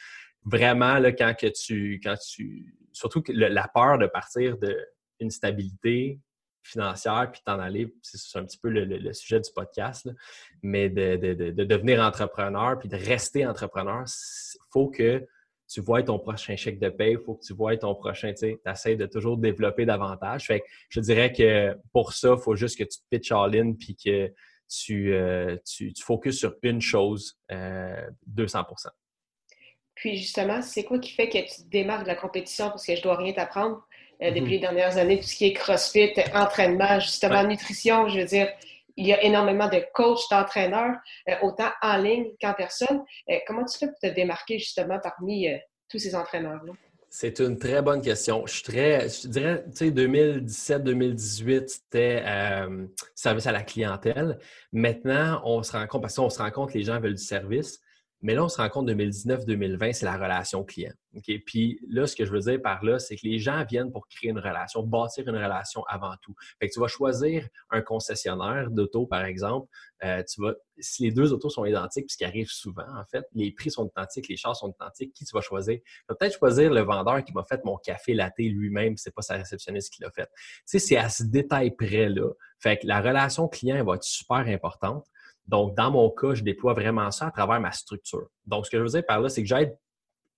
vraiment 0.44 0.98
là, 0.98 1.12
quand 1.12 1.34
que 1.38 1.46
tu, 1.46 2.00
quand 2.02 2.16
tu, 2.16 2.74
surtout 2.92 3.22
la 3.28 3.68
peur 3.68 3.98
de 3.98 4.06
partir 4.06 4.56
d'une 5.20 5.30
stabilité, 5.30 6.18
financière, 6.62 7.30
puis 7.32 7.40
t'en 7.44 7.58
aller, 7.58 7.92
c'est 8.02 8.38
un 8.38 8.44
petit 8.44 8.58
peu 8.58 8.68
le, 8.68 9.12
sujet 9.12 9.40
du 9.40 9.50
podcast, 9.54 10.08
mais 10.62 10.88
de, 10.88 11.64
devenir 11.64 12.00
entrepreneur, 12.00 12.78
puis 12.78 12.88
de 12.88 12.96
rester 12.96 13.46
entrepreneur, 13.46 14.04
il 14.06 14.58
faut 14.70 14.88
que 14.88 15.26
tu 15.68 15.80
vois 15.80 16.02
ton 16.02 16.18
prochain 16.18 16.56
chèque 16.56 16.80
de 16.80 16.88
paie, 16.88 17.12
il 17.12 17.18
faut 17.18 17.34
que 17.34 17.44
tu 17.44 17.54
vois 17.54 17.76
ton 17.76 17.94
prochain, 17.94 18.32
tu 18.32 18.38
sais, 18.38 18.60
essaies 18.66 18.96
de 18.96 19.06
toujours 19.06 19.38
développer 19.38 19.86
davantage. 19.86 20.46
Fait 20.46 20.60
que 20.60 20.66
je 20.88 21.00
dirais 21.00 21.32
que 21.32 21.76
pour 21.92 22.12
ça, 22.12 22.34
il 22.36 22.42
faut 22.42 22.56
juste 22.56 22.76
que 22.76 22.82
tu 22.82 22.98
te 22.98 23.04
pitches 23.08 23.30
all-in, 23.30 23.74
puis 23.74 23.96
que 23.96 24.32
tu, 24.68 25.14
euh, 25.14 25.56
tu, 25.64 25.92
focuses 26.00 26.38
sur 26.38 26.54
une 26.62 26.80
chose 26.80 27.38
euh, 27.50 28.08
200 28.26 28.64
Puis 29.94 30.16
justement, 30.16 30.62
c'est 30.62 30.84
quoi 30.84 30.98
qui 30.98 31.12
fait 31.12 31.28
que 31.28 31.38
tu 31.38 31.64
te 31.64 31.68
démarques 31.68 32.04
de 32.04 32.08
la 32.08 32.16
compétition 32.16 32.68
parce 32.70 32.86
que 32.86 32.96
je 32.96 33.02
dois 33.02 33.16
rien 33.16 33.32
t'apprendre? 33.32 33.86
Euh, 34.22 34.30
depuis 34.30 34.42
mhm. 34.42 34.50
les 34.50 34.58
dernières 34.58 34.96
années, 34.98 35.18
tout 35.18 35.26
ce 35.26 35.36
qui 35.36 35.46
est 35.46 35.52
CrossFit, 35.52 36.12
entraînement, 36.34 37.00
justement, 37.00 37.42
nutrition, 37.44 38.08
je 38.08 38.20
veux 38.20 38.26
dire, 38.26 38.48
il 38.96 39.06
y 39.06 39.12
a 39.12 39.22
énormément 39.22 39.68
de 39.68 39.82
coachs, 39.94 40.28
d'entraîneurs, 40.30 40.96
euh, 41.28 41.34
autant 41.42 41.70
en 41.80 41.96
ligne 41.96 42.26
qu'en 42.40 42.52
personne. 42.52 43.02
Euh, 43.30 43.36
comment 43.46 43.64
tu 43.64 43.78
fais 43.78 43.86
pour 43.86 43.98
te 43.98 44.08
démarquer 44.08 44.58
justement 44.58 44.98
parmi 45.02 45.48
tous 45.88 45.98
ces 45.98 46.14
entraîneurs-là? 46.14 46.72
C'est 47.08 47.40
une 47.40 47.58
très 47.58 47.82
bonne 47.82 48.02
question. 48.02 48.46
Je, 48.46 48.52
suis 48.52 48.62
très, 48.62 49.08
je 49.08 49.26
dirais, 49.26 49.64
tu 49.74 49.86
sais, 49.86 49.90
2017-2018, 49.90 51.68
c'était 51.68 52.22
service 53.14 53.46
à 53.46 53.52
la 53.52 53.62
clientèle. 53.62 54.38
Maintenant, 54.72 55.40
on 55.44 55.62
se 55.62 55.72
rend 55.72 55.86
compte, 55.86 56.02
parce 56.02 56.14
qu'on 56.14 56.30
se 56.30 56.38
rend 56.38 56.50
compte, 56.50 56.74
les 56.74 56.84
gens 56.84 57.00
veulent 57.00 57.14
du 57.14 57.22
service. 57.22 57.80
Mais 58.22 58.34
là, 58.34 58.44
on 58.44 58.48
se 58.48 58.58
rend 58.58 58.68
compte 58.68 58.88
2019-2020, 58.90 59.92
c'est 59.92 60.04
la 60.04 60.16
relation 60.16 60.62
client. 60.62 60.92
Puis 61.46 61.80
là, 61.88 62.06
ce 62.06 62.14
que 62.14 62.24
je 62.24 62.30
veux 62.30 62.40
dire 62.40 62.60
par 62.62 62.84
là, 62.84 62.98
c'est 62.98 63.16
que 63.16 63.26
les 63.26 63.38
gens 63.38 63.64
viennent 63.64 63.90
pour 63.90 64.06
créer 64.08 64.30
une 64.30 64.38
relation, 64.38 64.82
bâtir 64.82 65.26
une 65.26 65.36
relation 65.36 65.82
avant 65.88 66.14
tout. 66.22 66.34
Fait 66.58 66.68
que 66.68 66.72
tu 66.74 66.80
vas 66.80 66.86
choisir 66.86 67.48
un 67.70 67.80
concessionnaire 67.80 68.70
d'auto, 68.70 69.06
par 69.06 69.24
exemple. 69.24 69.68
Euh, 70.04 70.22
tu 70.22 70.42
vas, 70.42 70.54
si 70.78 71.02
les 71.04 71.12
deux 71.12 71.32
autos 71.32 71.50
sont 71.50 71.64
identiques, 71.64 72.06
puis 72.06 72.16
ce 72.18 72.24
arrive 72.24 72.48
souvent, 72.48 72.86
en 72.96 73.04
fait, 73.10 73.24
les 73.34 73.52
prix 73.52 73.70
sont 73.70 73.88
identiques, 73.88 74.28
les 74.28 74.36
chars 74.36 74.56
sont 74.56 74.72
identiques, 74.80 75.12
qui 75.12 75.24
tu 75.24 75.34
vas 75.34 75.40
choisir? 75.40 75.78
Tu 75.78 76.04
vas 76.08 76.14
peut-être 76.14 76.38
choisir 76.38 76.72
le 76.72 76.82
vendeur 76.82 77.24
qui 77.24 77.32
m'a 77.32 77.44
fait 77.44 77.64
mon 77.64 77.76
café 77.76 78.14
latte 78.14 78.38
lui-même, 78.38 78.96
c'est 78.96 79.14
pas 79.14 79.22
sa 79.22 79.34
réceptionniste 79.34 79.92
qui 79.92 80.02
l'a 80.02 80.10
fait. 80.10 80.26
Tu 80.26 80.62
sais, 80.66 80.78
c'est 80.78 80.96
à 80.96 81.08
ce 81.08 81.24
détail 81.24 81.72
près-là. 81.72 82.30
Fait 82.58 82.78
que 82.78 82.86
la 82.86 83.00
relation 83.00 83.48
client 83.48 83.82
va 83.84 83.96
être 83.96 84.04
super 84.04 84.38
importante. 84.38 85.06
Donc, 85.50 85.76
dans 85.76 85.90
mon 85.90 86.08
cas, 86.10 86.34
je 86.34 86.44
déploie 86.44 86.74
vraiment 86.74 87.10
ça 87.10 87.26
à 87.26 87.30
travers 87.32 87.60
ma 87.60 87.72
structure. 87.72 88.28
Donc, 88.46 88.66
ce 88.66 88.70
que 88.70 88.78
je 88.78 88.82
veux 88.84 88.88
dire 88.88 89.04
par 89.04 89.20
là, 89.20 89.28
c'est 89.28 89.42
que 89.42 89.48
j'aide 89.48 89.76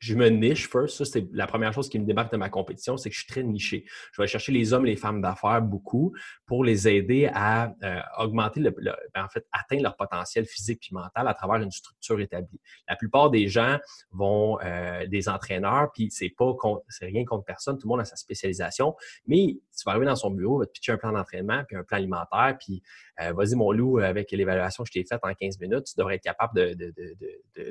je 0.02 0.16
me 0.16 0.28
niche 0.28 0.68
first. 0.68 0.96
Ça, 0.96 1.04
c'est 1.04 1.28
la 1.32 1.46
première 1.46 1.72
chose 1.72 1.88
qui 1.88 1.96
me 1.96 2.04
démarque 2.04 2.32
de 2.32 2.36
ma 2.36 2.48
compétition, 2.48 2.96
c'est 2.96 3.08
que 3.08 3.14
je 3.14 3.20
suis 3.20 3.28
très 3.28 3.44
niché. 3.44 3.84
Je 4.12 4.20
vais 4.20 4.26
chercher 4.26 4.50
les 4.50 4.72
hommes 4.72 4.84
et 4.84 4.90
les 4.90 4.96
femmes 4.96 5.22
d'affaires 5.22 5.62
beaucoup 5.62 6.12
pour 6.44 6.64
les 6.64 6.88
aider 6.88 7.30
à 7.32 7.72
euh, 7.84 8.00
augmenter, 8.18 8.58
le, 8.58 8.72
ben, 8.72 9.24
en 9.24 9.28
fait, 9.28 9.46
atteindre 9.52 9.84
leur 9.84 9.94
potentiel 9.94 10.44
physique 10.44 10.88
et 10.90 10.94
mental 10.94 11.28
à 11.28 11.34
travers 11.34 11.62
une 11.62 11.70
structure 11.70 12.18
établie. 12.18 12.60
La 12.88 12.96
plupart 12.96 13.30
des 13.30 13.46
gens 13.46 13.78
vont 14.10 14.58
euh, 14.64 15.06
des 15.06 15.28
entraîneurs, 15.28 15.92
puis 15.94 16.08
c'est 16.10 16.34
pas 16.36 16.52
c'est 16.88 17.06
rien 17.06 17.24
contre 17.24 17.44
personne, 17.44 17.78
tout 17.78 17.86
le 17.86 17.90
monde 17.90 18.00
a 18.00 18.04
sa 18.04 18.16
spécialisation, 18.16 18.96
mais 19.28 19.58
tu 19.82 19.84
vas 19.86 19.92
arriver 19.92 20.06
dans 20.06 20.16
son 20.16 20.30
bureau, 20.30 20.58
va 20.58 20.66
te 20.66 20.70
pitcher 20.70 20.92
un 20.92 20.96
plan 20.96 21.12
d'entraînement, 21.12 21.64
puis 21.66 21.76
un 21.76 21.82
plan 21.82 21.98
alimentaire, 21.98 22.56
puis 22.60 22.82
euh, 23.20 23.32
vas-y 23.32 23.56
mon 23.56 23.72
loup, 23.72 23.98
avec 23.98 24.30
l'évaluation 24.30 24.84
que 24.84 24.90
je 24.92 25.00
t'ai 25.00 25.04
faite 25.04 25.20
en 25.22 25.34
15 25.34 25.58
minutes, 25.58 25.86
tu 25.86 25.94
devrais 25.98 26.16
être 26.16 26.22
capable 26.22 26.76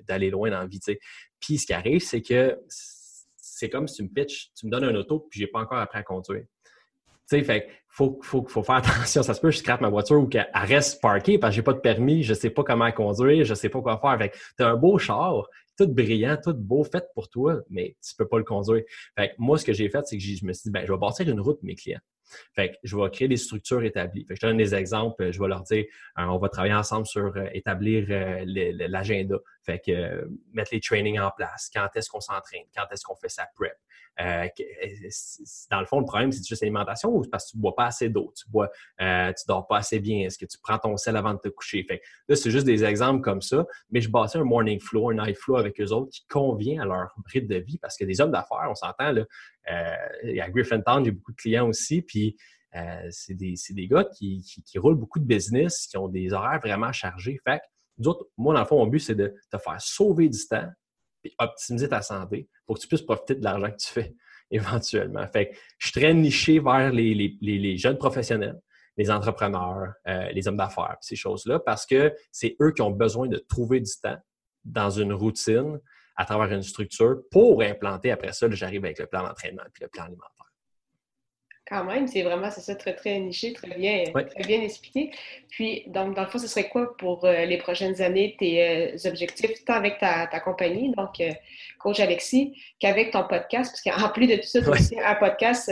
d'aller 0.07 0.29
loin 0.29 0.49
dans 0.49 0.59
la 0.59 0.67
vie. 0.67 0.79
Puis 1.39 1.57
ce 1.57 1.65
qui 1.65 1.73
arrive, 1.73 2.01
c'est 2.01 2.21
que 2.21 2.59
c'est 2.67 3.69
comme 3.69 3.87
si 3.87 3.97
tu 3.97 4.03
me 4.03 4.09
pitches, 4.09 4.51
tu 4.55 4.65
me 4.65 4.71
donnes 4.71 4.83
un 4.83 4.95
auto, 4.95 5.27
puis 5.29 5.39
j'ai 5.39 5.47
pas 5.47 5.59
encore 5.59 5.77
appris 5.77 5.99
à 5.99 6.03
conduire. 6.03 6.43
Tu 7.29 7.37
sais, 7.37 7.43
fait 7.43 7.69
faut, 7.87 8.19
faut, 8.23 8.45
faut 8.47 8.63
faire 8.63 8.75
attention. 8.83 9.23
Ça 9.23 9.33
se 9.33 9.39
peut 9.39 9.49
que 9.49 9.53
je 9.53 9.59
scrape 9.59 9.81
ma 9.81 9.89
voiture 9.89 10.19
ou 10.19 10.27
qu'elle 10.27 10.49
reste 10.53 11.01
parkée 11.01 11.37
parce 11.37 11.51
que 11.51 11.55
j'ai 11.57 11.61
pas 11.61 11.73
de 11.73 11.79
permis, 11.79 12.23
je 12.23 12.33
sais 12.33 12.49
pas 12.49 12.63
comment 12.63 12.91
conduire, 12.91 13.45
je 13.45 13.53
sais 13.53 13.69
pas 13.69 13.81
quoi 13.81 13.99
faire. 13.99 14.17
Fait 14.17 14.31
tu 14.57 14.63
as 14.63 14.69
un 14.69 14.75
beau 14.75 14.97
char, 14.97 15.47
tout 15.85 15.93
brillant, 15.93 16.37
tout 16.43 16.53
beau, 16.53 16.83
fait 16.83 17.05
pour 17.13 17.29
toi, 17.29 17.61
mais 17.69 17.95
tu 18.05 18.15
peux 18.15 18.27
pas 18.27 18.37
le 18.37 18.43
conduire. 18.43 18.83
Fait 19.17 19.33
moi, 19.37 19.57
ce 19.57 19.65
que 19.65 19.73
j'ai 19.73 19.89
fait, 19.89 20.05
c'est 20.05 20.17
que 20.17 20.23
je 20.23 20.45
me 20.45 20.53
suis 20.53 20.63
dit, 20.65 20.71
ben, 20.71 20.85
je 20.85 20.91
vais 20.91 20.97
bâtir 20.97 21.27
une 21.27 21.39
route 21.39 21.57
pour 21.57 21.65
mes 21.65 21.75
clients. 21.75 21.99
Fait 22.55 22.69
que 22.69 22.75
je 22.83 22.95
vais 22.95 23.09
créer 23.09 23.27
des 23.27 23.37
structures 23.37 23.83
établies. 23.83 24.21
Fait 24.21 24.33
que 24.33 24.35
je 24.35 24.41
te 24.41 24.45
donne 24.45 24.57
des 24.57 24.73
exemples. 24.73 25.31
Je 25.31 25.39
vais 25.39 25.47
leur 25.49 25.63
dire, 25.63 25.83
euh, 26.17 26.23
on 26.23 26.37
va 26.37 26.47
travailler 26.47 26.73
ensemble 26.73 27.05
sur 27.05 27.35
euh, 27.35 27.47
établir 27.53 28.05
euh, 28.09 28.43
l'agenda. 28.87 29.37
Fait 29.63 29.81
que 29.85 30.29
mettre 30.53 30.73
les 30.73 30.79
trainings 30.79 31.19
en 31.19 31.31
place. 31.35 31.69
Quand 31.73 31.89
est-ce 31.95 32.09
qu'on 32.09 32.21
s'entraîne? 32.21 32.63
Quand 32.75 32.85
est-ce 32.91 33.03
qu'on 33.03 33.15
fait 33.15 33.29
sa 33.29 33.47
prep? 33.53 33.75
Euh, 34.19 34.47
dans 35.69 35.79
le 35.79 35.85
fond, 35.85 35.99
le 35.99 36.05
problème, 36.05 36.31
c'est 36.31 36.45
juste 36.45 36.61
l'alimentation 36.61 37.09
ou 37.09 37.23
parce 37.31 37.45
que 37.45 37.51
tu 37.51 37.57
bois 37.57 37.75
pas 37.75 37.85
assez 37.85 38.09
d'eau, 38.09 38.33
tu 38.35 38.43
bois, 38.49 38.69
euh, 38.99 39.31
tu 39.33 39.45
dors 39.47 39.65
pas 39.67 39.77
assez 39.77 39.99
bien, 39.99 40.25
est-ce 40.25 40.37
que 40.37 40.45
tu 40.45 40.57
prends 40.61 40.77
ton 40.77 40.97
sel 40.97 41.15
avant 41.15 41.33
de 41.33 41.39
te 41.39 41.47
coucher? 41.47 41.83
Fait 41.83 42.01
là, 42.27 42.35
c'est 42.35 42.51
juste 42.51 42.65
des 42.65 42.83
exemples 42.83 43.21
comme 43.21 43.41
ça, 43.41 43.65
mais 43.89 44.01
je 44.01 44.09
bâtis 44.09 44.37
un 44.37 44.43
morning 44.43 44.79
flow, 44.79 45.09
un 45.09 45.25
night 45.25 45.37
flow 45.37 45.55
avec 45.55 45.70
eux 45.79 45.91
autres 45.91 46.11
qui 46.11 46.25
convient 46.27 46.81
à 46.81 46.85
leur 46.85 47.13
rythme 47.27 47.47
de 47.47 47.57
vie 47.57 47.77
parce 47.77 47.97
que 47.97 48.03
des 48.03 48.19
hommes 48.19 48.31
d'affaires, 48.31 48.67
on 48.69 48.75
s'entend, 48.75 49.11
là, 49.11 49.25
euh, 49.71 50.41
à 50.41 50.49
Griffintown, 50.49 51.05
j'ai 51.05 51.11
beaucoup 51.11 51.31
de 51.31 51.37
clients 51.37 51.67
aussi, 51.67 52.01
puis 52.01 52.35
euh, 52.75 53.07
c'est 53.09 53.33
des, 53.33 53.55
des, 53.71 53.87
gars 53.87 54.05
qui, 54.05 54.41
qui, 54.65 54.79
roulent 54.79 54.95
beaucoup 54.95 55.19
de 55.19 55.25
business, 55.25 55.87
qui 55.87 55.97
ont 55.97 56.07
des 56.07 56.31
horaires 56.31 56.59
vraiment 56.59 56.91
chargés. 56.91 57.39
Fait 57.43 57.61
nous 57.97 58.07
autres, 58.09 58.27
moi, 58.37 58.53
dans 58.53 58.61
le 58.61 58.65
fond, 58.65 58.77
mon 58.77 58.87
but, 58.87 58.99
c'est 58.99 59.15
de 59.15 59.35
te 59.51 59.57
faire 59.57 59.79
sauver 59.79 60.29
du 60.29 60.39
temps, 60.47 60.69
puis 61.21 61.33
optimiser 61.37 61.89
ta 61.89 62.01
santé 62.01 62.47
pour 62.65 62.77
que 62.77 62.81
tu 62.81 62.87
puisses 62.87 63.01
profiter 63.01 63.35
de 63.35 63.43
l'argent 63.43 63.71
que 63.71 63.77
tu 63.77 63.89
fais 63.89 64.15
éventuellement. 64.51 65.27
Fait 65.27 65.51
je 65.77 65.87
suis 65.87 65.99
très 65.99 66.13
niché 66.13 66.59
vers 66.59 66.91
les, 66.91 67.77
jeunes 67.77 67.97
professionnels, 67.97 68.59
les 68.97 69.11
entrepreneurs, 69.11 69.93
euh, 70.07 70.31
les 70.31 70.47
hommes 70.47 70.57
d'affaires, 70.57 70.97
ces 71.01 71.15
choses-là, 71.15 71.59
parce 71.59 71.85
que 71.85 72.13
c'est 72.31 72.55
eux 72.61 72.71
qui 72.71 72.81
ont 72.81 72.91
besoin 72.91 73.27
de 73.27 73.37
trouver 73.37 73.81
du 73.81 73.91
temps 74.01 74.17
dans 74.63 74.89
une 74.89 75.13
routine 75.13 75.79
à 76.15 76.25
travers 76.25 76.51
une 76.51 76.63
structure 76.63 77.21
pour 77.31 77.61
implanter 77.61 78.11
après 78.11 78.33
ça, 78.33 78.47
j'arrive 78.51 78.85
avec 78.85 78.99
le 78.99 79.07
plan 79.07 79.23
d'entraînement 79.23 79.63
et 79.63 79.81
le 79.81 79.87
plan 79.87 80.03
alimentaire. 80.03 80.41
Quand 81.71 81.85
même, 81.85 82.05
c'est 82.05 82.21
vraiment, 82.21 82.51
c'est 82.51 82.59
ça, 82.59 82.75
très, 82.75 82.93
très 82.93 83.17
niché, 83.17 83.53
très 83.53 83.73
bien, 83.77 84.03
très 84.11 84.43
bien 84.43 84.61
expliqué. 84.61 85.11
Puis, 85.49 85.83
donc, 85.87 86.15
dans 86.15 86.23
le 86.23 86.27
fond, 86.27 86.37
ce 86.37 86.47
serait 86.47 86.67
quoi 86.67 86.97
pour 86.97 87.23
euh, 87.23 87.45
les 87.45 87.57
prochaines 87.57 88.01
années 88.01 88.35
tes 88.37 88.93
euh, 88.93 89.09
objectifs, 89.09 89.63
tant 89.63 89.75
avec 89.75 89.97
ta, 89.97 90.27
compagnie, 90.41 90.91
donc 90.91 91.21
euh, 91.21 91.31
Coach 91.79 92.01
Alexis, 92.01 92.61
qu'avec 92.77 93.11
ton 93.11 93.25
podcast? 93.25 93.71
Parce 93.71 94.01
qu'en 94.01 94.09
plus 94.13 94.27
de 94.27 94.35
tout 94.35 94.47
ça, 94.47 94.61
tu 94.61 94.67
as 94.67 94.71
aussi 94.71 94.99
un 94.99 95.15
podcast. 95.15 95.71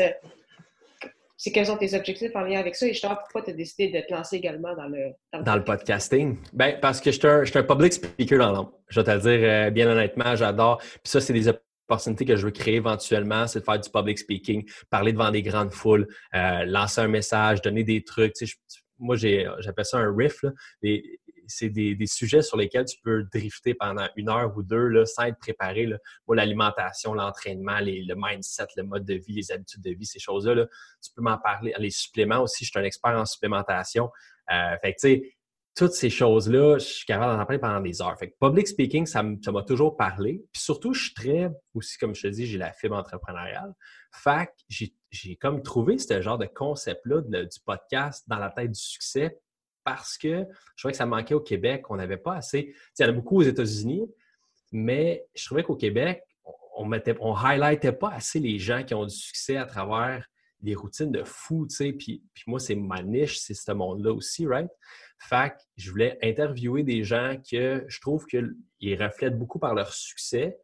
C'est 1.41 1.53
quels 1.53 1.67
sont 1.67 1.77
tes 1.77 1.95
objectifs 1.95 2.35
en 2.35 2.41
lien 2.41 2.59
avec 2.59 2.75
ça 2.75 2.85
et 2.85 2.89
justement, 2.89 3.15
pourquoi 3.15 3.43
tu 3.43 3.51
as 3.51 3.53
décidé 3.53 3.87
de 3.87 4.05
te 4.05 4.13
lancer 4.13 4.35
également 4.35 4.75
dans 4.75 4.87
le, 4.87 5.13
dans 5.41 5.55
le, 5.55 5.63
podcasting? 5.63 6.37
Ben, 6.51 6.77
parce 6.81 6.99
que 6.99 7.11
je 7.11 7.17
suis 7.17 7.27
un, 7.27 7.43
un, 7.61 7.63
public 7.63 7.93
speaker 7.93 8.39
dans 8.39 8.51
l'ombre. 8.51 8.73
Je 8.89 8.99
vais 8.99 9.05
te 9.05 9.11
le 9.11 9.37
dire 9.37 9.71
bien 9.71 9.89
honnêtement, 9.89 10.35
j'adore. 10.35 10.79
Puis 10.79 10.99
ça, 11.05 11.21
c'est 11.21 11.31
des 11.31 11.47
opportunité 11.89 12.25
que 12.25 12.35
je 12.35 12.45
veux 12.45 12.51
créer 12.51 12.75
éventuellement, 12.75 13.47
c'est 13.47 13.61
de 13.61 13.65
faire 13.65 13.79
du 13.79 13.89
public 13.89 14.19
speaking, 14.19 14.69
parler 14.89 15.11
devant 15.11 15.31
des 15.31 15.41
grandes 15.41 15.71
foules, 15.71 16.07
euh, 16.35 16.65
lancer 16.65 17.01
un 17.01 17.07
message, 17.07 17.61
donner 17.61 17.83
des 17.83 18.03
trucs. 18.03 18.33
moi, 18.99 19.15
j'appelle 19.15 19.85
ça 19.85 19.97
un 19.97 20.15
riff. 20.15 20.45
C'est 21.49 21.69
des, 21.69 21.97
sujets 22.05 22.41
sur 22.41 22.57
lesquels 22.57 22.85
tu 22.85 22.97
peux 23.03 23.23
drifter 23.33 23.73
pendant 23.73 24.07
une 24.15 24.29
heure 24.29 24.55
ou 24.55 24.63
deux 24.63 24.87
là, 24.87 25.05
sans 25.05 25.23
être 25.23 25.39
préparé. 25.39 25.85
Là. 25.85 25.97
Moi, 26.27 26.35
l'alimentation, 26.35 27.13
l'entraînement, 27.13 27.79
le 27.81 28.13
mindset, 28.15 28.67
le 28.77 28.83
mode 28.83 29.05
de 29.05 29.15
vie, 29.15 29.33
les 29.33 29.51
habitudes 29.51 29.81
de 29.81 29.91
vie, 29.91 30.05
ces 30.05 30.19
choses-là, 30.19 30.55
là, 30.55 30.67
tu 31.03 31.11
peux 31.15 31.21
m'en 31.21 31.37
parler. 31.37 31.73
Les 31.79 31.89
suppléments 31.89 32.41
aussi, 32.41 32.65
je 32.65 32.69
suis 32.69 32.79
un 32.79 32.83
expert 32.83 33.11
en 33.11 33.25
supplémentation. 33.25 34.09
Euh, 34.51 34.75
fait 34.81 34.93
que, 34.93 34.99
tu 34.99 35.21
sais, 35.21 35.35
toutes 35.75 35.93
ces 35.93 36.09
choses-là, 36.09 36.77
je 36.77 36.85
suis 36.85 37.05
capable 37.05 37.37
d'en 37.37 37.45
parler 37.45 37.59
pendant 37.59 37.79
des 37.79 38.01
heures. 38.01 38.17
Fait 38.17 38.29
que 38.29 38.35
public 38.39 38.67
speaking, 38.67 39.05
ça 39.05 39.23
m'a 39.23 39.63
toujours 39.63 39.95
parlé. 39.95 40.43
Puis 40.51 40.61
surtout, 40.61 40.93
je 40.93 41.05
suis 41.05 41.13
très, 41.13 41.49
aussi 41.73 41.97
comme 41.97 42.13
je 42.13 42.23
te 42.23 42.27
dis, 42.27 42.45
j'ai 42.45 42.57
la 42.57 42.73
fibre 42.73 42.97
entrepreneuriale. 42.97 43.73
Fait 44.11 44.47
que 44.47 44.85
j'ai 45.09 45.35
comme 45.37 45.63
trouvé 45.63 45.97
ce 45.97 46.21
genre 46.21 46.37
de 46.37 46.47
concept-là 46.47 47.21
du 47.21 47.59
podcast 47.65 48.25
dans 48.27 48.39
la 48.39 48.49
tête 48.49 48.71
du 48.71 48.79
succès 48.79 49.39
parce 49.89 50.19
que 50.19 50.45
je 50.75 50.81
trouvais 50.81 50.91
que 50.91 50.97
ça 50.97 51.07
manquait 51.07 51.33
au 51.33 51.39
Québec. 51.39 51.89
On 51.89 51.95
n'avait 51.95 52.17
pas 52.17 52.35
assez. 52.35 52.75
Il 52.97 53.01
y 53.01 53.05
en 53.05 53.09
a 53.09 53.11
beaucoup 53.11 53.37
aux 53.37 53.43
États-Unis, 53.43 54.03
mais 54.71 55.25
je 55.33 55.45
trouvais 55.45 55.63
qu'au 55.63 55.75
Québec, 55.75 56.21
on 56.75 56.85
mettait, 56.85 57.15
on 57.19 57.35
highlightait 57.35 57.91
pas 57.91 58.11
assez 58.11 58.39
les 58.39 58.59
gens 58.59 58.83
qui 58.83 58.93
ont 58.93 59.05
du 59.05 59.15
succès 59.15 59.57
à 59.57 59.65
travers 59.65 60.27
des 60.59 60.75
routines 60.75 61.11
de 61.11 61.23
fou, 61.23 61.65
tu 61.67 61.75
sais. 61.75 61.93
Puis, 61.93 62.23
puis 62.35 62.43
moi, 62.45 62.59
c'est 62.59 62.75
ma 62.75 63.01
niche, 63.01 63.39
c'est 63.39 63.55
ce 63.55 63.71
monde-là 63.71 64.13
aussi, 64.13 64.45
right? 64.45 64.69
Fait 65.17 65.49
que 65.49 65.55
je 65.77 65.89
voulais 65.89 66.19
interviewer 66.21 66.83
des 66.83 67.03
gens 67.03 67.37
que 67.49 67.83
je 67.87 67.99
trouve 67.99 68.27
qu'ils 68.27 69.03
reflètent 69.03 69.39
beaucoup 69.39 69.57
par 69.57 69.73
leur 69.73 69.91
succès, 69.91 70.59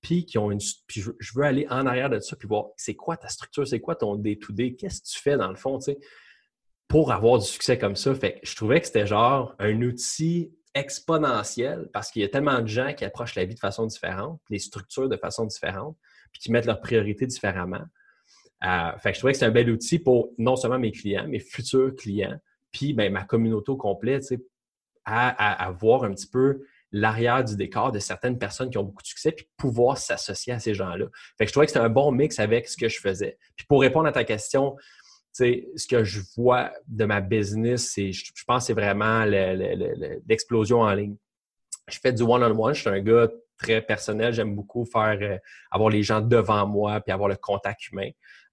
puis 0.00 0.24
qui 0.24 0.38
ont 0.38 0.50
une. 0.50 0.60
Puis 0.86 1.02
je 1.02 1.32
veux 1.34 1.44
aller 1.44 1.66
en 1.68 1.84
arrière 1.84 2.08
de 2.08 2.18
ça, 2.18 2.34
puis 2.34 2.48
voir 2.48 2.68
c'est 2.78 2.96
quoi 2.96 3.18
ta 3.18 3.28
structure, 3.28 3.68
c'est 3.68 3.80
quoi 3.80 3.94
ton 3.94 4.16
day-to-day, 4.16 4.74
qu'est-ce 4.74 5.02
que 5.02 5.08
tu 5.08 5.20
fais 5.20 5.36
dans 5.36 5.50
le 5.50 5.56
fond, 5.56 5.78
tu 5.78 5.92
sais, 5.92 5.98
pour 6.88 7.12
avoir 7.12 7.38
du 7.38 7.46
succès 7.46 7.78
comme 7.78 7.96
ça. 7.96 8.14
Fait 8.14 8.34
que 8.34 8.46
je 8.46 8.54
trouvais 8.56 8.80
que 8.80 8.86
c'était 8.86 9.06
genre 9.06 9.54
un 9.58 9.80
outil 9.82 10.52
exponentiel 10.74 11.88
parce 11.92 12.10
qu'il 12.10 12.22
y 12.22 12.24
a 12.24 12.28
tellement 12.28 12.60
de 12.60 12.66
gens 12.66 12.92
qui 12.94 13.04
approchent 13.04 13.36
la 13.36 13.44
vie 13.44 13.54
de 13.54 13.60
façon 13.60 13.86
différente, 13.86 14.40
les 14.50 14.58
structures 14.58 15.08
de 15.08 15.16
façon 15.16 15.46
différente, 15.46 15.96
puis 16.32 16.42
qui 16.42 16.50
mettent 16.50 16.66
leurs 16.66 16.80
priorités 16.80 17.26
différemment. 17.26 17.84
Euh, 18.64 18.92
fait 18.98 19.10
que 19.10 19.14
je 19.14 19.20
trouvais 19.20 19.32
que 19.32 19.38
c'est 19.38 19.44
un 19.44 19.50
bel 19.50 19.70
outil 19.70 19.98
pour 19.98 20.30
non 20.38 20.56
seulement 20.56 20.78
mes 20.78 20.90
clients, 20.90 21.28
mes 21.28 21.38
futurs 21.38 21.94
clients, 21.96 22.38
puis 22.72 22.92
ben, 22.92 23.12
ma 23.12 23.24
communauté 23.24 23.70
au 23.70 23.76
complet, 23.76 24.18
à, 25.04 25.64
à, 25.66 25.70
voir 25.70 26.04
un 26.04 26.14
petit 26.14 26.26
peu 26.26 26.64
l'arrière 26.90 27.44
du 27.44 27.56
décor 27.56 27.92
de 27.92 27.98
certaines 27.98 28.38
personnes 28.38 28.70
qui 28.70 28.78
ont 28.78 28.84
beaucoup 28.84 29.02
de 29.02 29.06
succès, 29.06 29.32
puis 29.32 29.48
pouvoir 29.56 29.98
s'associer 29.98 30.52
à 30.52 30.58
ces 30.58 30.74
gens-là. 30.74 31.06
Fait 31.36 31.44
que 31.44 31.48
je 31.48 31.52
trouvais 31.52 31.66
que 31.66 31.72
c'était 31.72 31.84
un 31.84 31.90
bon 31.90 32.10
mix 32.10 32.38
avec 32.38 32.68
ce 32.68 32.76
que 32.76 32.88
je 32.88 33.00
faisais. 33.00 33.36
Puis 33.56 33.66
pour 33.66 33.80
répondre 33.80 34.06
à 34.06 34.12
ta 34.12 34.24
question, 34.24 34.76
ce 35.34 35.86
que 35.86 36.04
je 36.04 36.20
vois 36.36 36.72
de 36.86 37.04
ma 37.04 37.20
business, 37.20 37.90
c'est, 37.92 38.12
je, 38.12 38.32
pense 38.46 38.66
c'est 38.66 38.74
vraiment 38.74 39.24
l'explosion 39.24 40.80
en 40.80 40.92
ligne. 40.94 41.16
Je 41.88 41.98
fais 41.98 42.12
du 42.12 42.22
one-on-one, 42.22 42.74
je 42.74 42.80
suis 42.80 42.90
un 42.90 43.00
gars 43.00 43.28
très 43.58 43.82
personnel, 43.82 44.32
j'aime 44.32 44.54
beaucoup 44.54 44.84
faire 44.84 45.18
euh, 45.20 45.38
avoir 45.70 45.90
les 45.90 46.02
gens 46.02 46.20
devant 46.20 46.66
moi 46.66 47.00
puis 47.00 47.12
avoir 47.12 47.28
le 47.28 47.36
contact 47.36 47.88
humain. 47.90 48.10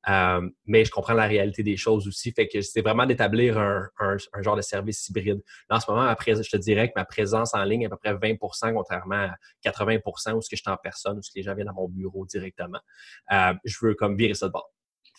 Euh, 0.09 0.49
mais 0.65 0.83
je 0.83 0.91
comprends 0.91 1.13
la 1.13 1.27
réalité 1.27 1.63
des 1.63 1.77
choses 1.77 2.07
aussi. 2.07 2.31
Fait 2.31 2.47
que 2.47 2.61
c'est 2.61 2.81
vraiment 2.81 3.05
d'établir 3.05 3.57
un, 3.57 4.17
genre 4.39 4.55
de 4.55 4.61
service 4.61 5.07
hybride. 5.09 5.41
Là, 5.69 5.77
en 5.77 5.79
ce 5.79 5.91
moment, 5.91 6.03
après, 6.03 6.41
je 6.41 6.49
te 6.49 6.57
dirais 6.57 6.87
que 6.87 6.93
ma 6.95 7.05
présence 7.05 7.53
en 7.53 7.63
ligne 7.63 7.83
est 7.83 7.85
à 7.85 7.89
peu 7.89 7.97
près 7.97 8.13
20% 8.13 8.73
contrairement 8.73 9.27
à 9.27 9.35
80% 9.63 10.33
où 10.33 10.41
ce 10.41 10.49
que 10.49 10.55
je 10.55 10.61
suis 10.61 10.71
en 10.71 10.77
personne, 10.77 11.17
où 11.17 11.21
les 11.35 11.43
gens 11.43 11.53
viennent 11.53 11.69
à 11.69 11.73
mon 11.73 11.87
bureau 11.87 12.25
directement. 12.25 12.79
Euh, 13.31 13.53
je 13.63 13.77
veux 13.81 13.93
comme 13.93 14.17
virer 14.17 14.33
ça 14.33 14.47
de 14.47 14.53
bord. 14.53 14.71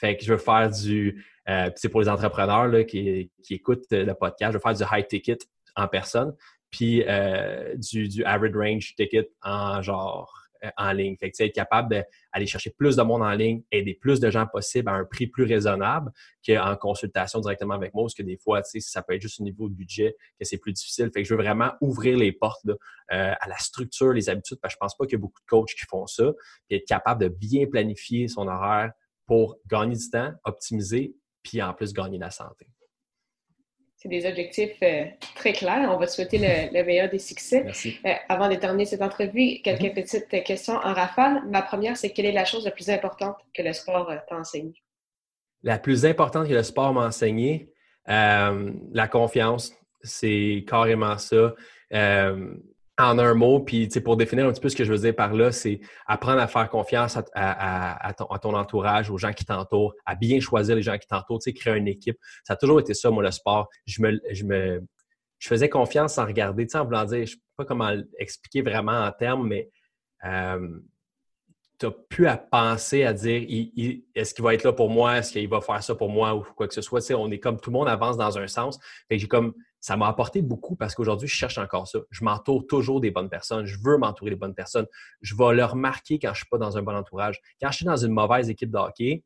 Fait 0.03 0.17
que 0.17 0.25
je 0.25 0.33
veux 0.33 0.39
faire 0.39 0.69
du... 0.69 1.25
Euh, 1.49 1.71
c'est 1.77 1.89
pour 1.89 2.03
les 2.03 2.09
entrepreneurs 2.09 2.69
là, 2.69 2.85
qui, 2.85 3.31
qui 3.43 3.55
écoutent 3.55 3.87
le 3.91 4.13
podcast, 4.13 4.53
je 4.53 4.59
veux 4.59 4.61
faire 4.61 4.75
du 4.75 4.83
high 4.93 5.07
ticket 5.07 5.39
en 5.75 5.89
personne 5.89 6.35
puis 6.73 7.05
euh, 7.07 7.77
du, 7.77 8.09
du 8.09 8.25
average 8.25 8.57
range 8.57 8.95
ticket 8.97 9.29
en 9.43 9.81
genre 9.83 10.43
euh, 10.65 10.71
en 10.77 10.93
ligne. 10.93 11.17
Fait 11.19 11.31
que, 11.31 11.43
être 11.43 11.55
capable 11.55 11.91
d'aller 11.91 12.47
chercher 12.47 12.71
plus 12.71 12.97
de 12.97 13.03
monde 13.03 13.23
en 13.23 13.33
ligne, 13.33 13.63
aider 13.71 13.95
plus 13.95 14.21
de 14.21 14.31
gens 14.31 14.47
possible 14.47 14.89
à 14.89 14.93
un 14.93 15.05
prix 15.05 15.27
plus 15.27 15.45
raisonnable 15.45 16.11
qu'en 16.47 16.77
consultation 16.77 17.41
directement 17.41 17.75
avec 17.75 17.93
moi, 17.95 18.05
parce 18.05 18.15
que 18.15 18.23
des 18.23 18.39
fois, 18.39 18.63
ça 18.63 19.03
peut 19.03 19.15
être 19.15 19.23
juste 19.23 19.41
au 19.41 19.45
niveau 19.45 19.69
de 19.69 19.75
budget 19.75 20.17
que 20.39 20.45
c'est 20.47 20.59
plus 20.59 20.73
difficile. 20.73 21.11
Fait 21.13 21.23
que 21.23 21.29
je 21.29 21.35
veux 21.35 21.43
vraiment 21.43 21.73
ouvrir 21.81 22.17
les 22.17 22.33
portes 22.33 22.65
euh, 22.67 22.75
à 23.09 23.49
la 23.49 23.59
structure, 23.59 24.13
les 24.13 24.29
habitudes, 24.31 24.59
parce 24.63 24.75
que 24.75 24.77
je 24.77 24.81
pense 24.81 24.97
pas 24.97 25.05
qu'il 25.05 25.15
y 25.15 25.17
a 25.17 25.21
beaucoup 25.21 25.41
de 25.41 25.47
coachs 25.47 25.75
qui 25.75 25.85
font 25.89 26.07
ça, 26.07 26.33
puis 26.69 26.79
être 26.79 26.87
capable 26.87 27.23
de 27.23 27.29
bien 27.29 27.67
planifier 27.67 28.29
son 28.29 28.49
horaire 28.49 28.93
pour 29.33 29.57
gagner 29.67 29.97
du 29.97 30.11
temps, 30.11 30.31
optimiser, 30.45 31.15
puis 31.43 31.63
en 31.63 31.73
plus 31.73 31.95
gagner 31.95 32.19
la 32.19 32.31
santé 32.31 32.67
c'est 33.97 34.09
des 34.09 34.27
objectifs 34.27 34.77
euh, 34.83 35.05
très 35.37 35.53
clairs. 35.53 35.89
On 35.89 35.97
va 35.97 36.07
te 36.07 36.11
souhaiter 36.11 36.37
le, 36.37 36.85
meilleur 36.85 37.09
des 37.09 37.21
succès. 37.21 37.63
Merci. 37.63 38.01
Euh, 38.05 38.11
avant 38.29 38.49
de 38.49 38.57
terminer 38.57 38.85
cette 38.85 39.01
entrevue, 39.01 39.61
quelques 39.63 39.81
mhm. 39.83 39.95
petites 39.95 40.43
questions 40.43 40.75
en 40.75 40.93
rafale. 40.93 41.45
Ma 41.47 41.63
première, 41.63 41.97
c'est 41.97 42.11
quelle 42.11 42.27
est 42.27 42.33
la 42.33 42.45
chose 42.45 42.65
la 42.65 42.73
plus 42.73 42.91
importante 42.91 43.37
que 43.55 43.63
le 43.63 43.73
sport 43.73 44.11
euh, 44.11 44.17
t'a 44.29 44.39
enseigné? 44.39 44.75
La 45.63 45.79
plus 45.79 46.05
importante 46.05 46.49
que 46.49 46.53
le 46.53 46.65
sport 46.65 46.93
m'a 46.93 47.07
enseigné, 47.07 47.71
la 48.09 49.09
confiance. 49.09 49.73
C'est 50.03 50.65
carrément 50.67 51.17
ça 51.17 51.55
en 52.99 53.19
un 53.19 53.35
mot, 53.35 53.61
puis 53.61 53.89
pour 54.05 54.17
définir 54.17 54.47
un 54.47 54.53
petit 54.53 54.61
peu 54.61 54.69
ce 54.69 54.77
que 54.77 54.85
je 54.85 54.93
veux 54.93 54.99
dire 54.99 55.15
par 55.15 55.33
là, 55.33 55.51
c'est 55.51 55.81
apprendre 56.07 56.41
à 56.41 56.47
faire 56.47 56.69
confiance 56.69 57.19
à, 57.35 58.15
ton, 58.17 58.55
entourage, 58.55 59.11
aux 59.11 59.19
gens 59.19 59.33
qui 59.33 59.45
t'entourent, 59.45 59.95
à 60.05 60.15
bien 60.15 60.41
choisir 60.41 60.77
les 60.77 60.83
gens 60.83 60.99
qui 60.99 61.07
t'entourent, 61.07 61.41
créer 61.57 61.77
une 61.77 61.89
équipe. 61.89 62.19
Ça 62.45 62.53
a 62.53 62.57
toujours 62.57 62.81
été 62.81 62.93
ça, 62.93 63.11
moi, 63.11 63.23
le 63.23 63.31
sport. 63.31 63.69
Je 63.87 64.79
faisais 65.41 65.69
confiance 65.69 66.15
sans 66.15 66.27
regarder, 66.27 66.67
en 66.75 66.85
voulant 66.85 67.05
dire, 67.05 67.19
je 67.19 67.23
ne 67.23 67.27
sais 67.27 67.41
pas 67.57 67.65
comment 67.65 67.93
expliquer 68.19 68.63
vraiment 68.63 69.05
en 69.05 69.11
termes, 69.11 69.49
mais 69.49 69.71
euh, 70.25 70.69
tu 71.79 71.87
n'as 71.87 71.93
plus 72.11 72.27
à 72.27 72.37
penser 72.37 73.05
à 73.05 73.13
dire 73.13 73.45
est-ce 74.15 74.35
qu'il 74.35 74.45
va 74.45 74.55
être 74.55 74.65
là 74.65 74.73
pour 74.73 74.91
moi, 74.91 75.19
est-ce 75.19 75.33
qu'il 75.33 75.49
va 75.49 75.61
faire 75.61 75.83
ça 75.83 75.95
pour 75.95 76.11
moi? 76.11 76.35
Ou 76.35 76.45
quoi 76.55 76.69
que 76.69 76.75
ce 76.75 76.83
soit? 76.83 77.01
on 77.13 77.31
est 77.31 77.41
comme 77.41 77.59
tout 77.59 77.71
le 77.71 77.79
monde 77.79 77.89
avance 77.89 78.17
dans 78.19 78.39
un 78.39 78.47
sens. 78.47 78.79
Ça 79.83 79.97
m'a 79.97 80.07
apporté 80.07 80.43
beaucoup 80.43 80.77
parce 80.77 80.95
qu'aujourd'hui, 80.95 81.27
je 81.27 81.35
cherche 81.35 81.59
encore 81.59 81.89
ça. 81.89 81.99
Je 82.11 82.25
m'entoure 82.25 82.69
toujours 82.69 83.01
des 83.01 83.11
bonnes 83.11 83.29
personnes. 83.29 83.67
Je 83.67 83.77
veux 83.83 83.99
m'entourer 83.99 84.31
des 84.31 84.37
bonnes 84.37 84.55
personnes. 84.55 84.87
Je 85.23 85.35
vais 85.35 85.55
leur 85.55 85.75
marquer 85.75 86.21
quand 86.21 86.29
je 86.29 86.33
ne 86.33 86.37
suis 86.37 86.47
pas 86.47 86.57
dans 86.57 86.79
un 86.79 86.83
bon 86.83 86.95
entourage. 86.95 87.41
Quand 87.61 87.69
je 87.73 87.79
suis 87.79 87.85
dans 87.85 87.97
une 87.97 88.13
mauvaise 88.13 88.49
équipe 88.49 88.71
de 88.71 88.79
hockey, 88.79 89.25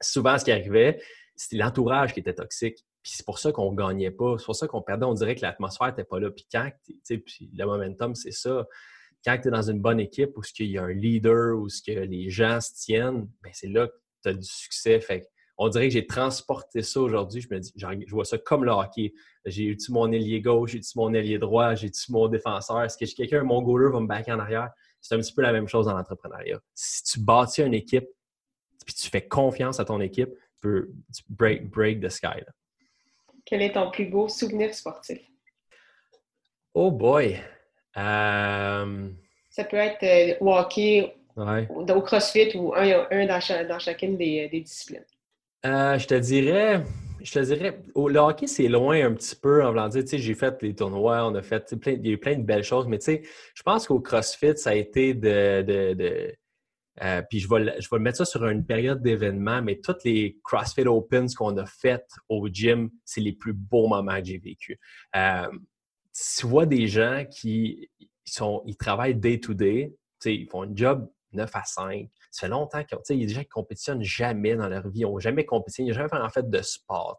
souvent, 0.00 0.38
ce 0.38 0.44
qui 0.44 0.52
arrivait, 0.52 1.02
c'était 1.34 1.56
l'entourage 1.56 2.14
qui 2.14 2.20
était 2.20 2.34
toxique. 2.34 2.86
Puis 3.02 3.14
c'est 3.16 3.26
pour 3.26 3.40
ça 3.40 3.50
qu'on 3.50 3.72
ne 3.72 3.76
gagnait 3.76 4.12
pas. 4.12 4.36
C'est 4.38 4.44
pour 4.44 4.54
ça 4.54 4.68
qu'on 4.68 4.80
perdait. 4.80 5.06
On 5.06 5.14
dirait 5.14 5.34
que 5.34 5.42
l'atmosphère 5.42 5.88
n'était 5.88 6.04
pas 6.04 6.20
là. 6.20 6.30
Puis 6.30 6.46
quand, 6.50 6.70
puis 7.08 7.50
le 7.52 7.64
momentum, 7.66 8.14
c'est 8.14 8.30
ça. 8.30 8.68
Quand 9.24 9.36
tu 9.42 9.48
es 9.48 9.50
dans 9.50 9.68
une 9.68 9.80
bonne 9.80 9.98
équipe 9.98 10.38
où 10.38 10.42
il 10.60 10.70
y 10.70 10.78
a 10.78 10.84
un 10.84 10.92
leader, 10.92 11.58
où 11.58 11.66
que 11.66 11.92
les 11.92 12.30
gens 12.30 12.60
se 12.60 12.74
tiennent, 12.74 13.28
ben 13.42 13.50
c'est 13.52 13.68
là 13.68 13.88
que 13.88 13.94
tu 14.22 14.28
as 14.28 14.34
du 14.34 14.46
succès. 14.46 15.00
Fait 15.00 15.28
on 15.56 15.68
dirait 15.68 15.88
que 15.88 15.94
j'ai 15.94 16.06
transporté 16.06 16.82
ça 16.82 17.00
aujourd'hui. 17.00 17.40
Je 17.40 17.48
me 17.54 17.60
dis, 17.60 17.72
je 17.76 18.10
vois 18.10 18.24
ça 18.24 18.38
comme 18.38 18.64
le 18.64 18.72
hockey. 18.72 19.14
J'ai 19.44 19.64
eu 19.64 19.78
mon 19.90 20.10
ailier 20.10 20.40
gauche, 20.40 20.72
j'ai 20.72 20.78
eu 20.78 20.82
mon 20.96 21.12
ailier 21.14 21.38
droit, 21.38 21.74
j'ai 21.74 21.88
eu 21.88 21.92
mon 22.08 22.28
défenseur? 22.28 22.82
Est-ce 22.82 22.96
que 22.96 23.04
quelqu'un, 23.14 23.42
mon 23.44 23.62
goaler 23.62 23.90
va 23.92 24.00
me 24.00 24.06
backer 24.06 24.34
en 24.34 24.40
arrière? 24.40 24.70
C'est 25.00 25.14
un 25.14 25.18
petit 25.18 25.32
peu 25.32 25.42
la 25.42 25.52
même 25.52 25.68
chose 25.68 25.86
dans 25.86 25.96
l'entrepreneuriat. 25.96 26.58
Si 26.74 27.04
tu 27.04 27.20
bâtis 27.20 27.62
une 27.62 27.74
équipe, 27.74 28.08
puis 28.84 28.94
tu 28.94 29.08
fais 29.08 29.26
confiance 29.26 29.78
à 29.78 29.84
ton 29.84 30.00
équipe, 30.00 30.30
tu 30.30 30.60
peux 30.60 30.90
break, 31.28 31.70
break 31.70 32.00
the 32.00 32.08
sky. 32.08 32.42
Quel 33.44 33.62
est 33.62 33.72
ton 33.72 33.90
plus 33.90 34.06
beau 34.06 34.28
souvenir 34.28 34.74
sportif? 34.74 35.20
Oh 36.72 36.90
boy! 36.90 37.38
Euh, 37.96 39.08
ça 39.50 39.64
peut 39.64 39.76
être 39.76 40.02
euh, 40.02 40.44
hockey, 40.44 41.14
au 41.36 42.02
CrossFit 42.02 42.56
ou 42.56 42.74
un, 42.74 43.26
dans, 43.26 43.78
chacune 43.78 44.16
des 44.16 44.48
disciplines. 44.48 45.04
Euh, 45.64 45.98
je 45.98 46.06
te 46.06 46.14
dirais, 46.14 46.84
je 47.22 47.32
te 47.32 47.38
dirais, 47.38 47.82
le 47.96 48.18
hockey, 48.18 48.46
c'est 48.46 48.68
loin 48.68 49.06
un 49.06 49.14
petit 49.14 49.34
peu 49.34 49.64
en 49.64 49.70
voulant 49.70 49.88
dire, 49.88 50.02
tu 50.02 50.10
sais, 50.10 50.18
j'ai 50.18 50.34
fait 50.34 50.60
les 50.62 50.74
tournois, 50.74 51.26
on 51.26 51.34
a 51.34 51.42
fait, 51.42 51.74
plein, 51.80 51.92
il 51.92 52.06
y 52.06 52.10
a 52.10 52.12
eu 52.12 52.18
plein 52.18 52.36
de 52.36 52.42
belles 52.42 52.64
choses, 52.64 52.86
mais 52.86 52.98
tu 52.98 53.06
sais, 53.06 53.22
je 53.54 53.62
pense 53.62 53.86
qu'au 53.86 54.00
CrossFit, 54.00 54.56
ça 54.56 54.70
a 54.70 54.74
été 54.74 55.14
de, 55.14 56.34
euh, 57.02 57.22
puis 57.28 57.40
je 57.40 57.48
vais, 57.48 57.80
je 57.80 57.88
vais 57.90 57.98
mettre 57.98 58.18
ça 58.18 58.24
sur 58.26 58.46
une 58.46 58.66
période 58.66 59.02
d'événements, 59.02 59.62
mais 59.62 59.80
toutes 59.80 60.04
les 60.04 60.38
CrossFit 60.44 60.86
Opens 60.86 61.34
qu'on 61.34 61.56
a 61.56 61.64
faites 61.64 62.10
au 62.28 62.46
gym, 62.48 62.90
c'est 63.06 63.22
les 63.22 63.32
plus 63.32 63.54
beaux 63.54 63.88
moments 63.88 64.18
que 64.18 64.26
j'ai 64.26 64.38
vécu. 64.38 64.78
Euh, 65.16 65.48
tu 66.38 66.46
vois 66.46 66.66
des 66.66 66.86
gens 66.86 67.24
qui 67.28 67.90
sont, 68.24 68.62
ils 68.66 68.76
travaillent 68.76 69.16
day 69.16 69.40
to 69.40 69.54
day, 69.54 69.94
ils 70.26 70.46
font 70.46 70.62
un 70.62 70.70
job 70.74 71.10
9 71.32 71.50
à 71.54 71.64
5. 71.64 72.08
Ça 72.34 72.46
fait 72.46 72.50
longtemps 72.50 72.82
qu'il 72.82 73.20
y 73.20 73.22
a 73.22 73.26
des 73.26 73.32
gens 73.32 73.42
qui 73.42 73.48
compétitionnent 73.48 74.02
jamais 74.02 74.56
dans 74.56 74.68
leur 74.68 74.88
vie, 74.88 75.00
ils 75.00 75.02
n'ont 75.02 75.20
jamais 75.20 75.44
compétitionné, 75.44 75.88
ils 75.88 75.92
n'ont 75.92 75.98
jamais 75.98 76.08
fait 76.08 76.18
en 76.18 76.28
fait 76.28 76.50
de 76.50 76.62
sport. 76.62 77.16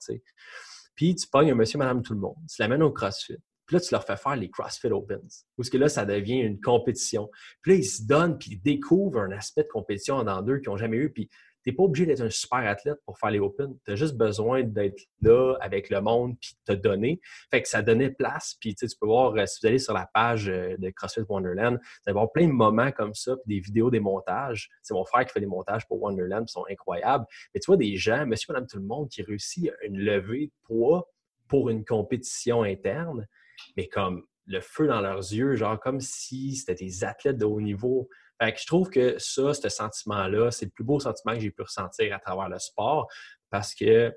Puis 0.94 1.16
tu 1.16 1.28
pognes 1.28 1.52
un 1.52 1.56
monsieur, 1.56 1.78
madame, 1.78 2.02
tout 2.02 2.14
le 2.14 2.20
monde, 2.20 2.36
tu 2.54 2.62
l'amènes 2.62 2.84
au 2.84 2.92
CrossFit. 2.92 3.38
Puis 3.66 3.78
là, 3.78 3.80
tu 3.80 3.94
leur 3.94 4.06
fais 4.06 4.18
faire 4.18 4.36
les 4.36 4.50
CrossFit 4.50 4.88
Opens. 4.88 5.46
Parce 5.56 5.70
que 5.70 5.78
là, 5.78 5.88
ça 5.88 6.06
devient 6.06 6.40
une 6.40 6.60
compétition. 6.60 7.30
Puis 7.62 7.72
là, 7.72 7.78
ils 7.78 7.86
se 7.86 8.04
donnent, 8.04 8.38
puis 8.38 8.52
ils 8.52 8.62
découvrent 8.62 9.22
un 9.22 9.32
aspect 9.32 9.64
de 9.64 9.70
compétition 9.70 10.22
dans 10.24 10.42
deux 10.42 10.60
qu'ils 10.60 10.70
n'ont 10.70 10.78
jamais 10.78 10.98
eu. 10.98 11.14
Puis 11.14 11.30
tu 11.66 11.72
n'es 11.72 11.76
pas 11.76 11.84
obligé 11.84 12.06
d'être 12.06 12.22
un 12.22 12.30
super 12.30 12.60
athlète 12.60 13.00
pour 13.06 13.18
faire 13.18 13.32
les 13.32 13.40
Open. 13.40 13.76
Tu 13.86 13.92
as 13.92 13.96
juste 13.96 14.16
besoin 14.16 14.62
d'être 14.62 15.02
là 15.22 15.56
avec 15.62 15.90
le 15.90 16.00
monde 16.00 16.36
puis 16.40 16.56
te 16.64 16.74
donner. 16.74 17.20
Fait 17.50 17.64
que 17.64 17.68
ça 17.68 17.82
donnait 17.82 18.12
place. 18.12 18.56
Puis 18.60 18.76
tu 18.76 18.86
peux 19.02 19.08
voir, 19.08 19.36
euh, 19.36 19.48
si 19.48 19.62
vous 19.62 19.68
allez 19.68 19.80
sur 19.80 19.94
la 19.94 20.08
page 20.14 20.48
euh, 20.48 20.78
de 20.78 20.92
CrossFit 20.92 21.22
Wonderland, 21.28 21.78
vous 21.78 22.02
allez 22.06 22.14
voir 22.14 22.32
plein 22.32 22.48
de 22.48 22.52
moments 22.52 22.92
comme 22.92 23.16
ça, 23.16 23.36
puis 23.38 23.56
des 23.56 23.60
vidéos, 23.60 23.90
des 23.90 24.00
montages. 24.00 24.70
C'est 24.84 24.94
mon 24.94 25.06
frère 25.06 25.26
qui 25.26 25.34
fait 25.34 25.40
des 25.40 25.48
montages 25.48 25.88
pour 25.88 26.00
Wonderland, 26.04 26.46
qui 26.46 26.54
sont 26.54 26.66
incroyables. 26.70 27.26
Mais 27.54 27.60
tu 27.60 27.66
vois 27.66 27.78
des 27.78 27.96
gens, 27.98 28.28
monsieur, 28.28 28.54
madame, 28.54 28.68
tout 28.68 28.78
le 28.78 28.86
monde, 28.86 29.10
qui 29.10 29.24
réussit 29.24 29.72
une 29.84 29.98
levée 29.98 30.48
de 30.48 30.54
poids 30.66 31.10
pour 31.48 31.70
une 31.70 31.84
compétition 31.84 32.62
interne, 32.62 33.28
mais 33.76 33.88
comme 33.88 34.24
le 34.46 34.62
feu 34.62 34.88
dans 34.88 35.02
leurs 35.02 35.34
yeux, 35.34 35.56
genre 35.56 35.80
comme 35.80 36.00
si 36.00 36.56
c'était 36.56 36.76
des 36.76 37.04
athlètes 37.04 37.38
de 37.38 37.46
haut 37.46 37.62
niveau. 37.62 38.08
Fait 38.42 38.54
que 38.54 38.60
je 38.60 38.66
trouve 38.66 38.90
que 38.90 39.16
ça, 39.18 39.54
ce 39.54 39.70
sentiment-là, 39.70 40.52
c'est 40.52 40.66
le 40.66 40.72
plus 40.72 40.84
beau 40.84 41.00
sentiment 41.00 41.34
que 41.34 41.40
j'ai 41.40 41.52
pu 41.52 41.62
ressentir 41.62 42.14
à 42.14 42.20
travers 42.20 42.50
le 42.50 42.60
sport 42.60 43.08
parce 43.50 43.74
que 43.74 44.14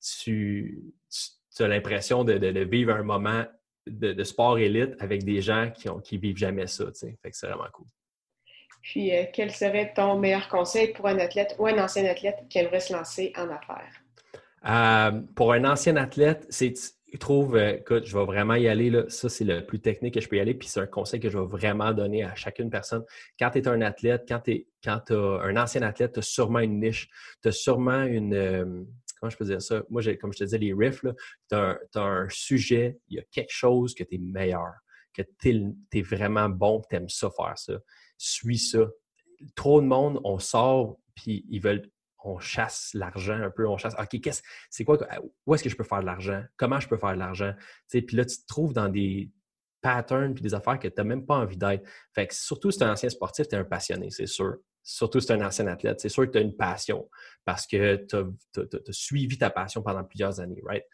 tu, 0.00 0.80
as 1.58 1.68
l'impression 1.68 2.22
de, 2.22 2.34
vivre 2.64 2.92
un 2.92 3.02
moment 3.02 3.44
de, 3.86 4.22
sport 4.22 4.58
élite 4.58 4.94
avec 5.00 5.24
des 5.24 5.40
gens 5.40 5.70
qui, 5.70 5.88
ont, 5.88 5.98
qui 5.98 6.18
vivent 6.18 6.36
jamais 6.36 6.66
ça. 6.68 6.84
Fait 6.94 7.30
que 7.30 7.36
c'est 7.36 7.48
vraiment 7.48 7.68
cool. 7.72 7.86
Puis, 8.82 9.14
euh, 9.14 9.24
quel 9.32 9.50
serait 9.50 9.92
ton 9.92 10.18
meilleur 10.18 10.48
conseil 10.48 10.92
pour 10.92 11.08
un 11.08 11.18
athlète 11.18 11.56
ou 11.58 11.66
un 11.66 11.82
ancien 11.82 12.04
athlète 12.06 12.44
qui 12.48 12.58
aimerait 12.58 12.80
se 12.80 12.92
lancer 12.92 13.32
en 13.36 13.48
affaires? 13.50 13.92
Euh, 14.66 15.20
pour 15.34 15.52
un 15.52 15.64
ancien 15.64 15.96
athlète, 15.96 16.46
c'est 16.48 16.72
trouve, 17.16 17.56
euh, 17.56 17.76
écoute, 17.76 18.04
je 18.04 18.16
vais 18.16 18.24
vraiment 18.24 18.54
y 18.54 18.68
aller. 18.68 18.90
Là. 18.90 19.04
Ça, 19.08 19.28
c'est 19.28 19.44
le 19.44 19.64
plus 19.64 19.80
technique 19.80 20.14
que 20.14 20.20
je 20.20 20.28
peux 20.28 20.36
y 20.36 20.40
aller. 20.40 20.54
Puis 20.54 20.68
c'est 20.68 20.80
un 20.80 20.86
conseil 20.86 21.20
que 21.20 21.30
je 21.30 21.38
vais 21.38 21.46
vraiment 21.46 21.92
donner 21.92 22.24
à 22.24 22.34
chacune 22.34 22.68
personne. 22.68 23.02
Quand 23.38 23.50
tu 23.50 23.58
es 23.58 23.68
un 23.68 23.80
athlète, 23.80 24.24
quand 24.28 24.40
tu 24.40 24.52
es 24.52 24.66
un 24.84 25.56
ancien 25.56 25.82
athlète, 25.82 26.12
tu 26.14 26.18
as 26.18 26.22
sûrement 26.22 26.60
une 26.60 26.80
niche. 26.80 27.08
Tu 27.42 27.48
as 27.48 27.52
sûrement 27.52 28.02
une. 28.02 28.34
Euh, 28.34 28.84
comment 29.18 29.30
je 29.30 29.36
peux 29.36 29.46
dire 29.46 29.62
ça? 29.62 29.82
Moi, 29.88 30.02
comme 30.16 30.32
je 30.32 30.38
te 30.38 30.44
disais, 30.44 30.58
les 30.58 30.74
riffs, 30.74 31.00
tu 31.00 31.54
as, 31.54 31.78
un 31.94 32.28
sujet, 32.28 32.98
il 33.08 33.16
y 33.16 33.20
a 33.20 33.22
quelque 33.30 33.52
chose 33.52 33.94
que 33.94 34.04
tu 34.04 34.16
es 34.16 34.18
meilleur, 34.18 34.72
que 35.14 35.22
tu 35.40 35.74
es, 35.92 36.02
vraiment 36.02 36.48
bon, 36.48 36.82
tu 36.90 36.96
aimes 36.96 37.08
ça 37.08 37.30
faire 37.30 37.56
ça. 37.56 37.74
Suis 38.18 38.58
ça. 38.58 38.86
Trop 39.54 39.80
de 39.80 39.86
monde, 39.86 40.20
on 40.24 40.38
sort, 40.38 40.98
puis 41.14 41.46
ils 41.48 41.60
veulent 41.60 41.88
on 42.28 42.38
chasse 42.38 42.90
l'argent 42.94 43.40
un 43.40 43.50
peu, 43.50 43.66
on 43.66 43.76
chasse, 43.76 43.94
OK, 43.98 44.20
qu'est-ce, 44.20 44.42
c'est 44.70 44.84
quoi, 44.84 44.98
où 45.46 45.54
est-ce 45.54 45.62
que 45.62 45.70
je 45.70 45.76
peux 45.76 45.84
faire 45.84 46.00
de 46.00 46.06
l'argent? 46.06 46.42
Comment 46.56 46.80
je 46.80 46.88
peux 46.88 46.96
faire 46.96 47.14
de 47.14 47.18
l'argent? 47.18 47.52
Puis 47.90 48.04
là, 48.12 48.24
tu 48.24 48.36
te 48.38 48.46
trouves 48.46 48.72
dans 48.72 48.88
des 48.88 49.30
patterns 49.80 50.34
puis 50.34 50.42
des 50.42 50.54
affaires 50.54 50.78
que 50.78 50.88
tu 50.88 50.94
n'as 50.98 51.04
même 51.04 51.24
pas 51.24 51.36
envie 51.36 51.56
d'être. 51.56 51.88
Fait 52.14 52.26
que 52.26 52.34
surtout 52.34 52.70
si 52.70 52.78
tu 52.78 52.84
es 52.84 52.86
un 52.86 52.92
ancien 52.92 53.08
sportif, 53.08 53.48
tu 53.48 53.54
es 53.54 53.58
un 53.58 53.64
passionné, 53.64 54.10
c'est 54.10 54.26
sûr. 54.26 54.56
Surtout 54.82 55.20
si 55.20 55.26
tu 55.26 55.32
es 55.32 55.36
un 55.36 55.46
ancien 55.46 55.66
athlète, 55.66 56.00
c'est 56.00 56.08
sûr 56.08 56.26
que 56.26 56.30
tu 56.30 56.38
as 56.38 56.40
une 56.40 56.56
passion 56.56 57.08
parce 57.44 57.66
que 57.66 58.04
tu 58.06 58.16
as, 58.16 58.92
suivi 58.92 59.38
ta 59.38 59.50
passion 59.50 59.82
pendant 59.82 60.04
plusieurs 60.04 60.40
années, 60.40 60.62
right? 60.64 60.84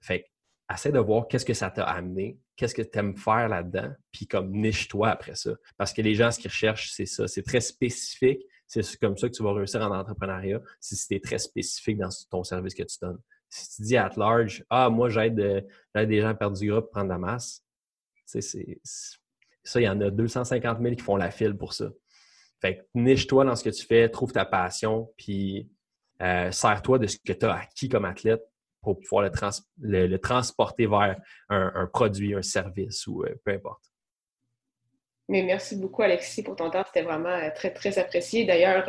Fait 0.00 0.26
essaie 0.72 0.92
de 0.92 0.98
voir 0.98 1.26
qu'est-ce 1.28 1.44
que 1.44 1.54
ça 1.54 1.70
t'a 1.70 1.84
amené, 1.84 2.38
qu'est-ce 2.56 2.74
que 2.74 2.82
tu 2.82 2.98
aimes 2.98 3.16
faire 3.16 3.48
là-dedans, 3.48 3.90
puis 4.12 4.26
comme 4.26 4.52
niche-toi 4.52 5.08
après 5.08 5.34
ça. 5.34 5.50
Parce 5.76 5.92
que 5.92 6.00
les 6.00 6.14
gens, 6.14 6.30
ce 6.30 6.38
qu'ils 6.38 6.50
recherchent, 6.50 6.92
c'est 6.92 7.06
ça. 7.06 7.26
C'est 7.26 7.42
très 7.42 7.60
spécifique, 7.60 8.40
c'est 8.70 8.96
comme 8.98 9.16
ça 9.16 9.28
que 9.28 9.34
tu 9.34 9.42
vas 9.42 9.52
réussir 9.52 9.80
en 9.82 9.94
entrepreneuriat 9.94 10.60
si 10.80 10.96
tu 10.96 11.14
es 11.14 11.20
très 11.20 11.38
spécifique 11.38 11.98
dans 11.98 12.08
ton 12.30 12.44
service 12.44 12.74
que 12.74 12.84
tu 12.84 12.96
donnes. 13.02 13.18
Si 13.48 13.76
tu 13.76 13.82
dis 13.82 13.96
at 13.96 14.12
large, 14.16 14.64
ah, 14.70 14.88
moi, 14.90 15.08
j'aide 15.08 15.66
des 15.94 16.20
gens 16.20 16.28
à 16.28 16.34
perdre 16.34 16.56
du 16.56 16.68
gras 16.68 16.80
pour 16.80 16.90
prendre 16.90 17.08
la 17.08 17.18
masse, 17.18 17.64
c'est, 18.24 18.40
ça, 19.64 19.80
il 19.80 19.84
y 19.84 19.88
en 19.88 20.00
a 20.00 20.10
250 20.10 20.80
000 20.80 20.94
qui 20.94 21.02
font 21.02 21.16
la 21.16 21.32
file 21.32 21.56
pour 21.56 21.72
ça. 21.72 21.90
Fait 22.60 22.76
que 22.76 22.82
niche-toi 22.94 23.44
dans 23.44 23.56
ce 23.56 23.64
que 23.64 23.70
tu 23.70 23.84
fais, 23.84 24.08
trouve 24.08 24.32
ta 24.32 24.44
passion, 24.44 25.12
puis 25.16 25.68
euh, 26.22 26.50
sers-toi 26.52 26.98
de 26.98 27.06
ce 27.06 27.16
que 27.18 27.32
tu 27.32 27.46
as 27.46 27.54
acquis 27.54 27.88
comme 27.88 28.04
athlète, 28.04 28.42
pour 28.82 28.98
pouvoir 29.00 29.30
le, 29.78 30.16
transporter 30.18 30.86
vers 30.86 31.20
un, 31.48 31.86
produit, 31.92 32.34
un 32.34 32.42
service 32.42 33.06
ou 33.06 33.24
peu 33.44 33.52
importe. 33.52 33.89
Mais 35.30 35.42
merci 35.42 35.76
beaucoup, 35.76 36.02
Alexis, 36.02 36.42
pour 36.42 36.56
ton 36.56 36.70
temps. 36.70 36.82
C'était 36.86 37.06
vraiment 37.06 37.38
très, 37.54 37.72
très 37.72 37.98
apprécié. 37.98 38.44
D'ailleurs, 38.44 38.84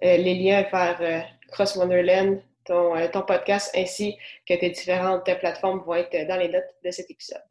les 0.00 0.34
liens 0.34 0.64
vers 0.70 1.26
Cross 1.50 1.76
Wonderland, 1.76 2.40
ton, 2.64 2.94
ton 3.10 3.22
podcast, 3.22 3.72
ainsi 3.74 4.16
que 4.46 4.54
tes 4.54 4.70
différentes 4.70 5.24
plateformes 5.24 5.80
vont 5.80 5.94
être 5.94 6.28
dans 6.28 6.36
les 6.36 6.48
notes 6.48 6.74
de 6.84 6.90
cet 6.90 7.10
épisode. 7.10 7.42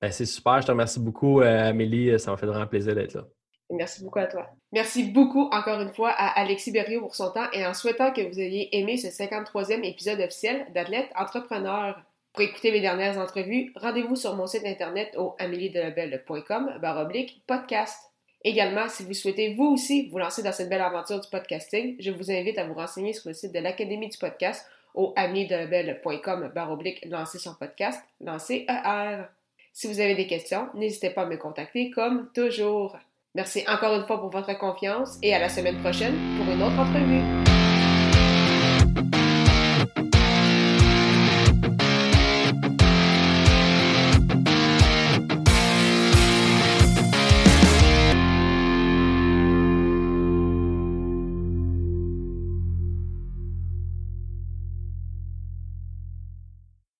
Ben, 0.00 0.10
c'est 0.10 0.26
super. 0.26 0.60
Je 0.60 0.66
te 0.66 0.70
remercie 0.70 1.00
beaucoup, 1.00 1.40
euh, 1.40 1.70
Amélie. 1.70 2.18
Ça 2.18 2.30
m'a 2.30 2.36
fait 2.36 2.44
vraiment 2.44 2.66
plaisir 2.66 2.94
d'être 2.94 3.14
là. 3.14 3.24
Merci 3.70 4.04
beaucoup 4.04 4.18
à 4.18 4.26
toi. 4.26 4.50
Merci 4.70 5.04
beaucoup 5.10 5.48
encore 5.50 5.80
une 5.80 5.94
fois 5.94 6.10
à 6.10 6.38
Alexis 6.40 6.70
Berriot 6.70 7.00
pour 7.00 7.14
son 7.14 7.30
temps 7.30 7.50
et 7.54 7.64
en 7.64 7.72
souhaitant 7.72 8.12
que 8.12 8.20
vous 8.20 8.38
ayez 8.38 8.76
aimé 8.78 8.98
ce 8.98 9.06
53e 9.06 9.82
épisode 9.82 10.20
officiel 10.20 10.66
d'Athlète 10.74 11.08
Entrepreneur. 11.16 11.98
Pour 12.34 12.42
écouter 12.42 12.72
mes 12.72 12.80
dernières 12.80 13.16
entrevues, 13.16 13.72
rendez-vous 13.76 14.16
sur 14.16 14.34
mon 14.34 14.48
site 14.48 14.66
internet 14.66 15.14
au 15.16 15.36
ameliedelabel.com 15.38 16.80
oblique 16.82 17.44
podcast. 17.46 18.10
Également, 18.42 18.88
si 18.88 19.04
vous 19.04 19.14
souhaitez 19.14 19.54
vous 19.54 19.66
aussi 19.66 20.08
vous 20.08 20.18
lancer 20.18 20.42
dans 20.42 20.50
cette 20.50 20.68
belle 20.68 20.80
aventure 20.80 21.20
du 21.20 21.28
podcasting, 21.30 21.94
je 22.00 22.10
vous 22.10 22.32
invite 22.32 22.58
à 22.58 22.66
vous 22.66 22.74
renseigner 22.74 23.12
sur 23.12 23.28
le 23.28 23.34
site 23.34 23.54
de 23.54 23.60
l'Académie 23.60 24.08
du 24.08 24.18
podcast 24.18 24.66
au 24.94 25.12
ameliedelabel.com 25.14 26.52
oblique 26.70 27.04
lancer 27.04 27.38
son 27.38 27.54
podcast, 27.54 28.02
lancer 28.20 28.66
ER. 28.68 29.22
Si 29.72 29.86
vous 29.86 30.00
avez 30.00 30.16
des 30.16 30.26
questions, 30.26 30.66
n'hésitez 30.74 31.10
pas 31.10 31.22
à 31.22 31.26
me 31.26 31.36
contacter 31.36 31.90
comme 31.90 32.30
toujours. 32.34 32.98
Merci 33.36 33.62
encore 33.68 33.94
une 33.94 34.06
fois 34.06 34.20
pour 34.20 34.30
votre 34.30 34.58
confiance 34.58 35.18
et 35.22 35.32
à 35.32 35.38
la 35.38 35.48
semaine 35.48 35.78
prochaine 35.78 36.16
pour 36.36 36.52
une 36.52 36.62
autre 36.62 36.80
entrevue. 36.80 37.43